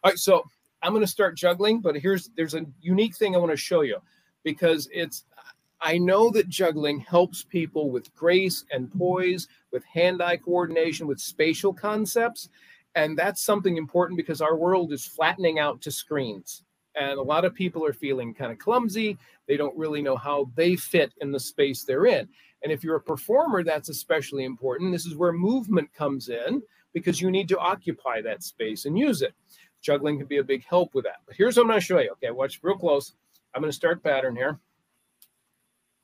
All 0.04 0.12
right, 0.12 0.20
so 0.20 0.44
I'm 0.84 0.94
gonna 0.94 1.08
start 1.08 1.36
juggling, 1.36 1.82
but 1.82 1.96
here's 1.96 2.30
there's 2.36 2.54
a 2.54 2.66
unique 2.82 3.16
thing 3.16 3.36
I 3.36 3.40
want 3.40 3.52
to 3.52 3.58
show 3.58 3.82
you 3.82 3.98
because 4.44 4.88
it's 4.94 5.26
I 5.82 5.98
know 5.98 6.30
that 6.32 6.50
juggling 6.50 7.00
helps 7.00 7.44
people 7.44 7.90
with 7.90 8.14
grace 8.14 8.66
and 8.72 8.92
poise, 8.92 9.48
with 9.72 9.84
hand-eye 9.86 10.38
coordination, 10.38 11.08
with 11.08 11.20
spatial 11.20 11.74
concepts. 11.74 12.50
And 12.96 13.18
that's 13.18 13.42
something 13.42 13.78
important 13.78 14.18
because 14.18 14.42
our 14.42 14.58
world 14.58 14.92
is 14.92 15.06
flattening 15.06 15.58
out 15.58 15.80
to 15.82 15.92
screens 15.92 16.64
and 17.00 17.18
a 17.18 17.22
lot 17.22 17.46
of 17.46 17.56
people 17.56 17.86
are 17.86 17.94
feeling 17.94 18.34
kind 18.34 18.52
of 18.52 18.60
clumsy. 18.60 19.18
They 19.48 19.58
don't 19.58 19.78
really 19.78 20.02
know 20.02 20.18
how 20.18 20.52
they 20.56 20.76
fit 20.76 21.14
in 21.22 21.32
the 21.32 21.40
space 21.40 21.84
they're 21.84 22.06
in. 22.06 22.28
And 22.62 22.72
if 22.72 22.84
you're 22.84 22.98
a 22.98 23.02
performer, 23.02 23.64
that's 23.64 23.90
especially 23.90 24.44
important. 24.44 24.92
This 24.92 25.06
is 25.06 25.16
where 25.16 25.32
movement 25.32 25.94
comes 25.94 26.28
in 26.28 26.62
because 26.94 27.22
you 27.22 27.32
need 27.32 27.48
to 27.50 27.58
occupy 27.58 28.22
that 28.22 28.44
space 28.44 28.86
and 28.86 29.00
use 29.00 29.22
it. 29.22 29.34
Juggling 29.82 30.18
can 30.18 30.28
be 30.28 30.38
a 30.38 30.44
big 30.44 30.66
help 30.66 30.94
with 30.94 31.06
that. 31.06 31.22
But 31.26 31.38
here's 31.38 31.56
what 31.56 31.64
I'm 31.64 31.70
going 31.70 31.80
to 31.80 31.86
show 31.86 32.00
you. 32.00 32.12
Okay, 32.12 32.32
watch 32.32 32.60
real 32.62 32.76
close. 32.76 33.14
I'm 33.56 33.62
going 33.62 33.72
to 33.72 33.76
start 33.76 34.04
pattern 34.04 34.36
here. 34.36 34.60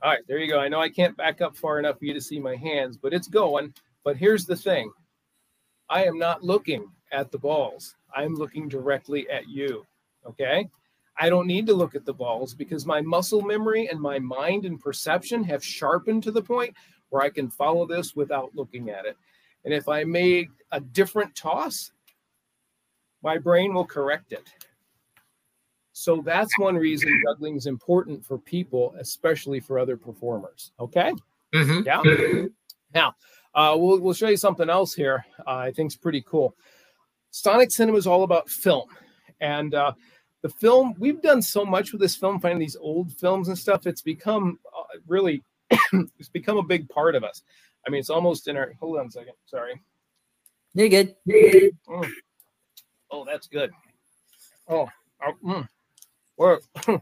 All 0.01 0.11
right, 0.11 0.23
there 0.27 0.37
you 0.37 0.47
go. 0.47 0.59
I 0.59 0.69
know 0.69 0.79
I 0.79 0.89
can't 0.89 1.17
back 1.17 1.41
up 1.41 1.57
far 1.57 1.77
enough 1.77 1.99
for 1.99 2.05
you 2.05 2.13
to 2.13 2.21
see 2.21 2.39
my 2.39 2.55
hands, 2.55 2.95
but 2.95 3.13
it's 3.13 3.27
going. 3.27 3.73
But 4.03 4.15
here's 4.15 4.45
the 4.45 4.55
thing 4.55 4.91
I 5.89 6.05
am 6.05 6.17
not 6.17 6.43
looking 6.43 6.87
at 7.11 7.31
the 7.31 7.37
balls, 7.37 7.95
I'm 8.15 8.35
looking 8.35 8.69
directly 8.69 9.29
at 9.29 9.49
you. 9.49 9.85
Okay. 10.25 10.69
I 11.17 11.29
don't 11.29 11.47
need 11.47 11.65
to 11.67 11.73
look 11.73 11.95
at 11.95 12.05
the 12.05 12.13
balls 12.13 12.53
because 12.53 12.85
my 12.85 13.01
muscle 13.01 13.41
memory 13.41 13.87
and 13.87 13.99
my 13.99 14.19
mind 14.19 14.65
and 14.65 14.79
perception 14.79 15.43
have 15.45 15.63
sharpened 15.63 16.23
to 16.23 16.31
the 16.31 16.41
point 16.41 16.75
where 17.09 17.21
I 17.21 17.29
can 17.29 17.49
follow 17.49 17.85
this 17.85 18.15
without 18.15 18.51
looking 18.53 18.89
at 18.89 19.05
it. 19.05 19.15
And 19.63 19.73
if 19.73 19.87
I 19.87 20.03
make 20.03 20.49
a 20.71 20.79
different 20.79 21.35
toss, 21.35 21.91
my 23.23 23.37
brain 23.37 23.73
will 23.73 23.85
correct 23.85 24.33
it. 24.33 24.43
So 25.93 26.21
that's 26.25 26.51
one 26.59 26.75
reason 26.75 27.21
juggling 27.25 27.55
is 27.55 27.67
important 27.67 28.25
for 28.25 28.37
people, 28.37 28.93
especially 28.99 29.61
for 29.61 29.79
other 29.79 29.95
performers. 29.95 30.73
Okay. 30.79 31.13
Mm-hmm. 31.53 31.83
Yeah. 31.85 32.47
Now, 32.93 33.15
uh, 33.53 33.75
we'll, 33.77 34.01
we'll 34.01 34.13
show 34.13 34.27
you 34.27 34.37
something 34.37 34.69
else 34.69 34.93
here. 34.93 35.25
Uh, 35.47 35.55
I 35.55 35.71
think 35.71 35.91
is 35.91 35.95
pretty 35.95 36.21
cool. 36.21 36.55
Sonic 37.31 37.71
Cinema 37.71 37.97
is 37.97 38.07
all 38.07 38.23
about 38.23 38.49
film. 38.49 38.89
And 39.39 39.73
uh, 39.73 39.93
the 40.45 40.49
film, 40.49 40.93
we've 40.99 41.23
done 41.23 41.41
so 41.41 41.65
much 41.65 41.91
with 41.91 41.99
this 41.99 42.15
film, 42.15 42.39
finding 42.39 42.59
these 42.59 42.75
old 42.75 43.11
films 43.11 43.47
and 43.47 43.57
stuff. 43.57 43.87
It's 43.87 44.03
become 44.03 44.59
uh, 44.77 44.99
really, 45.07 45.43
it's 46.19 46.29
become 46.29 46.57
a 46.57 46.63
big 46.63 46.87
part 46.87 47.15
of 47.15 47.23
us. 47.23 47.41
I 47.87 47.89
mean, 47.89 47.99
it's 47.99 48.11
almost 48.11 48.47
in 48.47 48.55
our, 48.55 48.71
hold 48.79 48.99
on 48.99 49.07
a 49.07 49.11
second. 49.11 49.33
Sorry. 49.47 49.81
You're 50.75 50.89
good. 50.89 51.15
Mm. 51.27 51.71
Oh, 53.09 53.25
that's 53.25 53.47
good. 53.47 53.71
Oh, 54.67 54.87
oh 55.43 55.65
mm. 56.37 57.01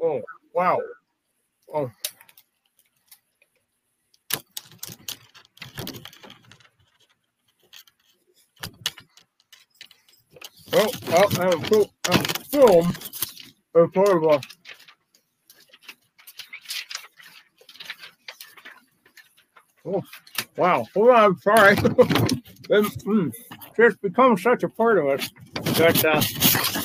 Oh, 0.00 0.20
wow. 0.54 0.78
Oh. 1.74 1.90
Well, 10.72 10.90
oh, 11.08 11.28
I'm, 11.38 11.62
film, 12.44 12.92
I'm 13.74 13.90
part 13.90 14.08
of 14.08 14.22
a 14.24 14.40
Oh, 19.84 20.02
wow. 20.56 20.86
Hold 20.94 21.10
on. 21.10 21.38
Sorry. 21.38 21.76
mm, 21.76 23.32
just 23.76 24.00
become 24.00 24.38
such 24.38 24.62
a 24.62 24.68
part 24.68 24.98
of 24.98 25.06
us 25.08 25.30
that 25.54 26.04
uh, 26.04 26.22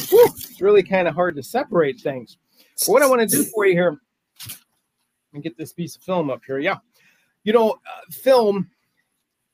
whew, 0.09 0.25
it's 0.37 0.61
really 0.61 0.83
kind 0.83 1.07
of 1.07 1.13
hard 1.13 1.35
to 1.35 1.43
separate 1.43 1.99
things. 1.99 2.37
But 2.79 2.91
what 2.91 3.03
I 3.03 3.07
want 3.07 3.21
to 3.21 3.27
do 3.27 3.43
for 3.43 3.65
you 3.65 3.73
here, 3.73 3.97
and 5.33 5.43
get 5.43 5.57
this 5.57 5.73
piece 5.73 5.95
of 5.95 6.01
film 6.01 6.29
up 6.29 6.41
here. 6.45 6.59
Yeah. 6.59 6.77
You 7.43 7.53
know, 7.53 7.71
uh, 7.71 8.11
film 8.11 8.69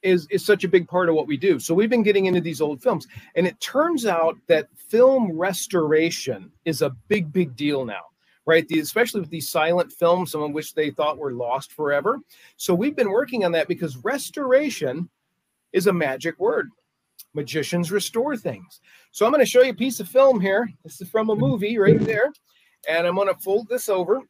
is 0.04 0.28
is 0.30 0.46
such 0.46 0.64
a 0.64 0.68
big 0.68 0.88
part 0.88 1.10
of 1.10 1.16
what 1.16 1.28
we 1.28 1.38
do. 1.38 1.60
So 1.60 1.74
we've 1.74 1.90
been 1.90 2.04
getting 2.04 2.26
into 2.26 2.42
these 2.42 2.62
old 2.62 2.82
films, 2.82 3.08
and 3.36 3.48
it 3.48 3.60
turns 3.60 4.06
out 4.06 4.38
that 4.48 4.68
film 4.76 5.32
restoration 5.32 6.52
is 6.66 6.82
a 6.82 6.96
big, 7.08 7.32
big 7.32 7.56
deal 7.56 7.86
now, 7.86 8.02
right? 8.46 8.68
The, 8.68 8.80
especially 8.80 9.22
with 9.22 9.30
these 9.30 9.50
silent 9.50 9.92
films, 9.92 10.32
some 10.32 10.44
of 10.44 10.52
which 10.52 10.74
they 10.74 10.92
thought 10.92 11.18
were 11.18 11.34
lost 11.34 11.72
forever. 11.72 12.20
So 12.58 12.74
we've 12.74 12.96
been 12.96 13.12
working 13.12 13.46
on 13.46 13.54
that 13.54 13.68
because 13.68 13.98
restoration 13.98 15.10
is 15.72 15.88
a 15.88 15.94
magic 15.94 16.40
word. 16.40 16.70
Magicians 17.34 17.92
restore 17.92 18.38
things. 18.38 18.80
So 19.12 19.26
I'm 19.26 19.32
going 19.32 19.44
to 19.44 19.50
show 19.50 19.64
you 19.64 19.72
a 19.72 19.76
piece 19.76 20.00
of 20.00 20.08
film 20.08 20.40
here. 20.40 20.70
This 20.84 21.02
is 21.02 21.10
from 21.10 21.30
a 21.30 21.34
mm-hmm. 21.34 21.42
movie 21.42 21.78
right 21.78 22.00
there, 22.00 22.32
and 22.88 23.08
I'm 23.08 23.16
going 23.16 23.34
to 23.34 23.42
fold 23.42 23.68
this 23.70 23.90
over 23.90 24.22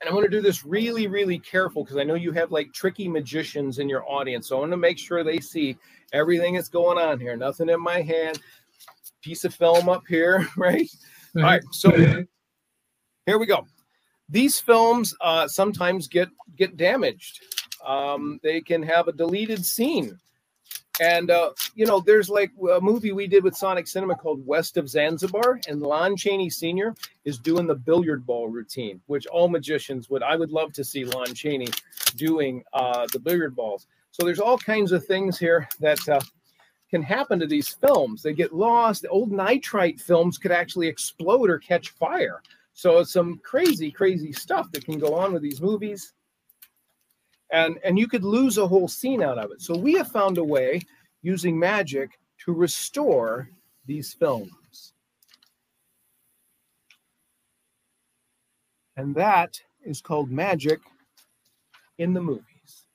and 0.00 0.08
I'm 0.08 0.14
going 0.14 0.24
to 0.24 0.30
do 0.30 0.40
this 0.40 0.64
really, 0.64 1.06
really 1.06 1.38
careful 1.38 1.84
because 1.84 1.98
I 1.98 2.04
know 2.04 2.14
you 2.14 2.32
have 2.32 2.50
like 2.50 2.72
tricky 2.72 3.06
magicians 3.06 3.78
in 3.78 3.88
your 3.88 4.08
audience. 4.10 4.48
So 4.48 4.56
I 4.56 4.60
want 4.60 4.72
to 4.72 4.78
make 4.78 4.98
sure 4.98 5.22
they 5.22 5.40
see 5.40 5.76
everything 6.12 6.54
that's 6.54 6.68
going 6.68 6.96
on 6.96 7.20
here. 7.20 7.36
Nothing 7.36 7.68
in 7.68 7.80
my 7.80 8.00
hand. 8.00 8.40
Piece 9.22 9.44
of 9.44 9.54
film 9.54 9.90
up 9.90 10.04
here, 10.08 10.48
right? 10.56 10.86
Mm-hmm. 10.86 11.38
All 11.38 11.44
right. 11.44 11.62
So 11.72 11.90
here 13.26 13.38
we 13.38 13.46
go. 13.46 13.66
These 14.30 14.58
films 14.58 15.14
uh, 15.20 15.46
sometimes 15.48 16.08
get 16.08 16.28
get 16.56 16.76
damaged. 16.76 17.40
Um, 17.84 18.40
they 18.42 18.60
can 18.60 18.82
have 18.82 19.08
a 19.08 19.12
deleted 19.12 19.64
scene. 19.64 20.18
And 21.00 21.30
uh, 21.30 21.52
you 21.74 21.86
know, 21.86 22.00
there's 22.00 22.28
like 22.28 22.52
a 22.70 22.80
movie 22.80 23.12
we 23.12 23.26
did 23.26 23.42
with 23.42 23.56
Sonic 23.56 23.88
Cinema 23.88 24.14
called 24.14 24.46
West 24.46 24.76
of 24.76 24.88
Zanzibar, 24.88 25.58
and 25.66 25.80
Lon 25.80 26.14
Chaney 26.14 26.50
Sr. 26.50 26.94
is 27.24 27.38
doing 27.38 27.66
the 27.66 27.74
billiard 27.74 28.26
ball 28.26 28.48
routine, 28.48 29.00
which 29.06 29.26
all 29.26 29.48
magicians 29.48 30.10
would. 30.10 30.22
I 30.22 30.36
would 30.36 30.50
love 30.50 30.74
to 30.74 30.84
see 30.84 31.06
Lon 31.06 31.34
Chaney 31.34 31.68
doing 32.16 32.62
uh, 32.74 33.06
the 33.14 33.18
billiard 33.18 33.56
balls. 33.56 33.86
So 34.10 34.26
there's 34.26 34.40
all 34.40 34.58
kinds 34.58 34.92
of 34.92 35.06
things 35.06 35.38
here 35.38 35.66
that 35.80 36.06
uh, 36.06 36.20
can 36.90 37.02
happen 37.02 37.38
to 37.38 37.46
these 37.46 37.70
films. 37.70 38.22
They 38.22 38.34
get 38.34 38.54
lost. 38.54 39.02
The 39.02 39.08
old 39.08 39.32
nitrate 39.32 40.00
films 40.00 40.36
could 40.36 40.52
actually 40.52 40.88
explode 40.88 41.48
or 41.48 41.58
catch 41.58 41.90
fire. 41.90 42.42
So 42.74 42.98
it's 42.98 43.12
some 43.12 43.40
crazy, 43.42 43.90
crazy 43.90 44.32
stuff 44.32 44.70
that 44.72 44.84
can 44.84 44.98
go 44.98 45.14
on 45.14 45.32
with 45.32 45.42
these 45.42 45.62
movies 45.62 46.12
and 47.52 47.78
and 47.84 47.98
you 47.98 48.08
could 48.08 48.24
lose 48.24 48.58
a 48.58 48.66
whole 48.66 48.88
scene 48.88 49.22
out 49.22 49.38
of 49.38 49.50
it. 49.52 49.62
So 49.62 49.76
we 49.76 49.94
have 49.94 50.10
found 50.10 50.38
a 50.38 50.44
way 50.44 50.82
using 51.22 51.58
magic 51.58 52.18
to 52.44 52.52
restore 52.52 53.48
these 53.86 54.12
films. 54.12 54.92
And 58.96 59.14
that 59.14 59.60
is 59.82 60.00
called 60.00 60.30
magic 60.30 60.80
in 61.98 62.12
the 62.12 62.20
movies. 62.20 62.86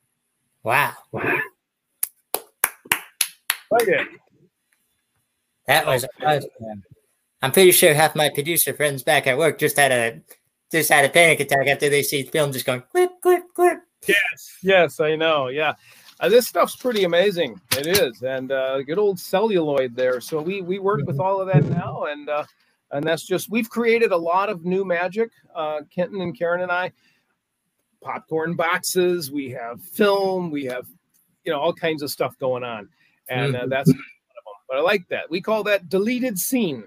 Wow. 0.63 0.93
Wow 1.11 1.39
that 5.67 5.85
was 5.85 6.05
i'm 7.41 7.51
pretty 7.51 7.71
sure 7.71 7.93
half 7.93 8.15
my 8.15 8.29
producer 8.29 8.73
friends 8.73 9.03
back 9.03 9.27
at 9.27 9.37
work 9.37 9.59
just 9.59 9.77
had 9.77 9.91
a 9.91 10.21
just 10.71 10.89
had 10.89 11.05
a 11.05 11.09
panic 11.09 11.39
attack 11.39 11.67
after 11.67 11.89
they 11.89 12.03
see 12.03 12.23
the 12.23 12.29
film 12.29 12.51
just 12.51 12.65
going 12.65 12.81
clip 12.91 13.09
clip 13.21 13.43
Yes, 14.65 14.99
I 14.99 15.15
know. 15.15 15.49
Yeah, 15.49 15.75
uh, 16.19 16.27
this 16.27 16.47
stuff's 16.47 16.75
pretty 16.75 17.03
amazing. 17.03 17.61
It 17.77 17.85
is, 17.85 18.23
and 18.23 18.51
uh, 18.51 18.81
good 18.81 18.97
old 18.97 19.19
celluloid 19.19 19.95
there. 19.95 20.19
So 20.19 20.41
we 20.41 20.61
we 20.63 20.79
work 20.79 21.01
with 21.05 21.19
all 21.19 21.39
of 21.39 21.47
that 21.53 21.63
now, 21.65 22.05
and 22.05 22.27
uh, 22.27 22.45
and 22.89 23.05
that's 23.05 23.27
just 23.27 23.51
we've 23.51 23.69
created 23.69 24.11
a 24.11 24.17
lot 24.17 24.49
of 24.49 24.65
new 24.65 24.83
magic. 24.83 25.29
Uh, 25.53 25.81
Kenton 25.93 26.19
and 26.19 26.35
Karen 26.35 26.61
and 26.61 26.71
I, 26.71 26.91
popcorn 28.01 28.55
boxes. 28.55 29.31
We 29.31 29.51
have 29.51 29.83
film. 29.83 30.49
We 30.49 30.65
have 30.65 30.87
you 31.43 31.51
know 31.51 31.59
all 31.59 31.73
kinds 31.73 32.01
of 32.01 32.09
stuff 32.09 32.35
going 32.39 32.63
on, 32.63 32.89
and 33.29 33.55
uh, 33.55 33.59
mm-hmm. 33.59 33.69
that's 33.69 33.89
one 33.89 33.99
of 33.99 34.45
them. 34.45 34.65
But 34.67 34.77
I 34.77 34.81
like 34.81 35.07
that. 35.09 35.29
We 35.29 35.41
call 35.41 35.61
that 35.65 35.89
deleted 35.89 36.39
scene. 36.39 36.85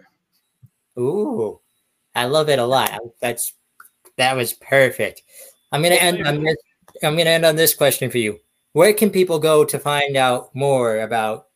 Ooh, 0.99 1.61
I 2.13 2.25
love 2.25 2.49
it 2.49 2.59
a 2.59 2.67
lot. 2.67 2.99
That's 3.21 3.53
that 4.17 4.35
was 4.35 4.53
perfect. 4.55 5.23
I'm 5.71 5.81
gonna 5.81 5.95
end 5.95 6.27
on 6.27 6.43
this 6.43 6.57
I'm 7.03 7.15
going 7.15 7.27
to 7.27 7.31
end 7.31 7.45
on 7.45 7.57
this 7.57 7.75
question 7.75 8.11
for 8.11 8.19
you. 8.19 8.39
Where 8.73 8.93
can 8.93 9.11
people 9.11 9.39
go 9.39 9.65
to 9.65 9.79
find 9.79 10.17
out 10.17 10.55
more 10.55 11.01
about 11.01 11.47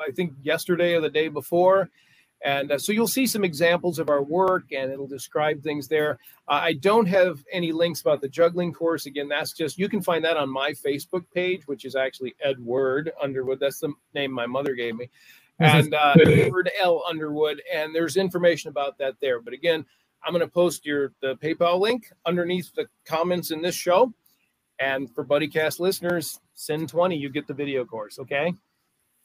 I 0.00 0.10
think 0.14 0.32
yesterday 0.42 0.94
or 0.94 1.00
the 1.00 1.10
day 1.10 1.28
before. 1.28 1.90
And 2.44 2.70
uh, 2.70 2.78
so 2.78 2.92
you'll 2.92 3.08
see 3.08 3.26
some 3.26 3.42
examples 3.42 3.98
of 3.98 4.08
our 4.08 4.22
work 4.22 4.66
and 4.70 4.92
it'll 4.92 5.08
describe 5.08 5.62
things 5.62 5.88
there. 5.88 6.18
Uh, 6.46 6.60
I 6.62 6.74
don't 6.74 7.06
have 7.06 7.44
any 7.52 7.72
links 7.72 8.00
about 8.00 8.20
the 8.20 8.28
juggling 8.28 8.72
course. 8.72 9.06
Again, 9.06 9.28
that's 9.28 9.52
just, 9.52 9.76
you 9.76 9.88
can 9.88 10.02
find 10.02 10.24
that 10.24 10.36
on 10.36 10.48
my 10.48 10.70
Facebook 10.70 11.24
page, 11.34 11.66
which 11.66 11.84
is 11.84 11.96
actually 11.96 12.36
Edward 12.40 13.10
Underwood. 13.20 13.58
That's 13.58 13.80
the 13.80 13.92
name 14.14 14.30
my 14.30 14.46
mother 14.46 14.74
gave 14.74 14.94
me 14.94 15.10
and 15.60 15.94
uh, 15.94 16.14
Edward 16.26 16.70
L. 16.80 17.04
Underwood, 17.08 17.62
and 17.72 17.94
there's 17.94 18.16
information 18.16 18.68
about 18.68 18.98
that 18.98 19.14
there. 19.20 19.40
But 19.40 19.54
again, 19.54 19.84
I'm 20.24 20.32
going 20.32 20.44
to 20.44 20.50
post 20.50 20.84
your 20.84 21.12
the 21.20 21.36
PayPal 21.36 21.80
link 21.80 22.10
underneath 22.26 22.72
the 22.74 22.86
comments 23.04 23.50
in 23.50 23.62
this 23.62 23.74
show. 23.74 24.12
And 24.80 25.12
for 25.12 25.24
BuddyCast 25.24 25.80
listeners, 25.80 26.38
send 26.54 26.88
20, 26.88 27.16
you 27.16 27.28
get 27.30 27.46
the 27.46 27.54
video 27.54 27.84
course. 27.84 28.18
Okay. 28.18 28.52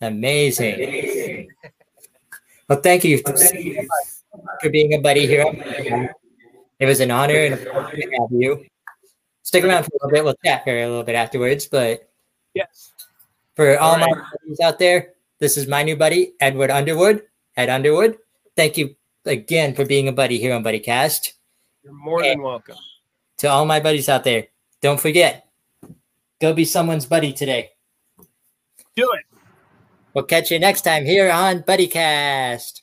Amazing. 0.02 0.76
Amazing. 0.76 1.47
well, 2.70 2.82
thank 2.82 3.03
you 3.03 3.20
for, 3.20 3.36
for 4.62 4.70
being 4.70 4.93
a 4.93 4.97
buddy 4.97 5.28
here. 5.28 5.45
It 6.80 6.86
was 6.86 6.99
an 6.99 7.12
honor 7.12 7.36
and 7.36 7.53
a 7.53 7.58
pleasure 7.58 7.95
to 7.97 8.18
have 8.20 8.32
you. 8.32 8.66
Stick 9.43 9.64
around 9.64 9.84
for 9.84 9.91
a 9.91 10.08
little 10.08 10.12
bit. 10.12 10.24
We'll 10.24 10.36
chat 10.43 10.64
here 10.64 10.80
a 10.80 10.88
little 10.88 11.03
bit 11.03 11.16
afterwards. 11.16 11.68
But 11.68 12.10
yes, 12.53 12.93
for 13.55 13.78
all, 13.78 13.91
all 13.91 13.97
right. 13.99 14.10
my 14.10 14.26
buddies 14.41 14.60
out 14.60 14.80
there, 14.80 15.12
this 15.44 15.58
is 15.58 15.68
my 15.68 15.84
new 15.84 15.98
buddy, 15.98 16.32
Edward 16.39 16.72
Underwood. 16.72 17.24
Ed 17.58 17.68
Underwood. 17.68 18.18
Thank 18.56 18.78
you 18.78 18.96
again 19.26 19.76
for 19.76 19.86
being 19.86 20.08
a 20.08 20.14
buddy 20.14 20.39
here 20.39 20.54
on 20.54 20.64
BuddyCast. 20.64 21.34
You're 21.84 21.94
more 21.94 22.24
and 22.24 22.39
than 22.39 22.41
welcome. 22.41 22.78
To 23.39 23.48
all 23.48 23.66
my 23.66 23.82
buddies 23.82 24.08
out 24.08 24.24
there, 24.24 24.48
don't 24.82 25.02
forget, 25.02 25.46
go 26.39 26.54
be 26.54 26.64
someone's 26.64 27.06
buddy 27.06 27.34
today. 27.34 27.72
Do 28.96 29.12
it. 29.12 29.38
We'll 30.14 30.24
catch 30.24 30.50
you 30.50 30.60
next 30.60 30.84
time 30.84 31.04
here 31.06 31.30
on 31.30 31.64
BuddyCast. 31.64 32.83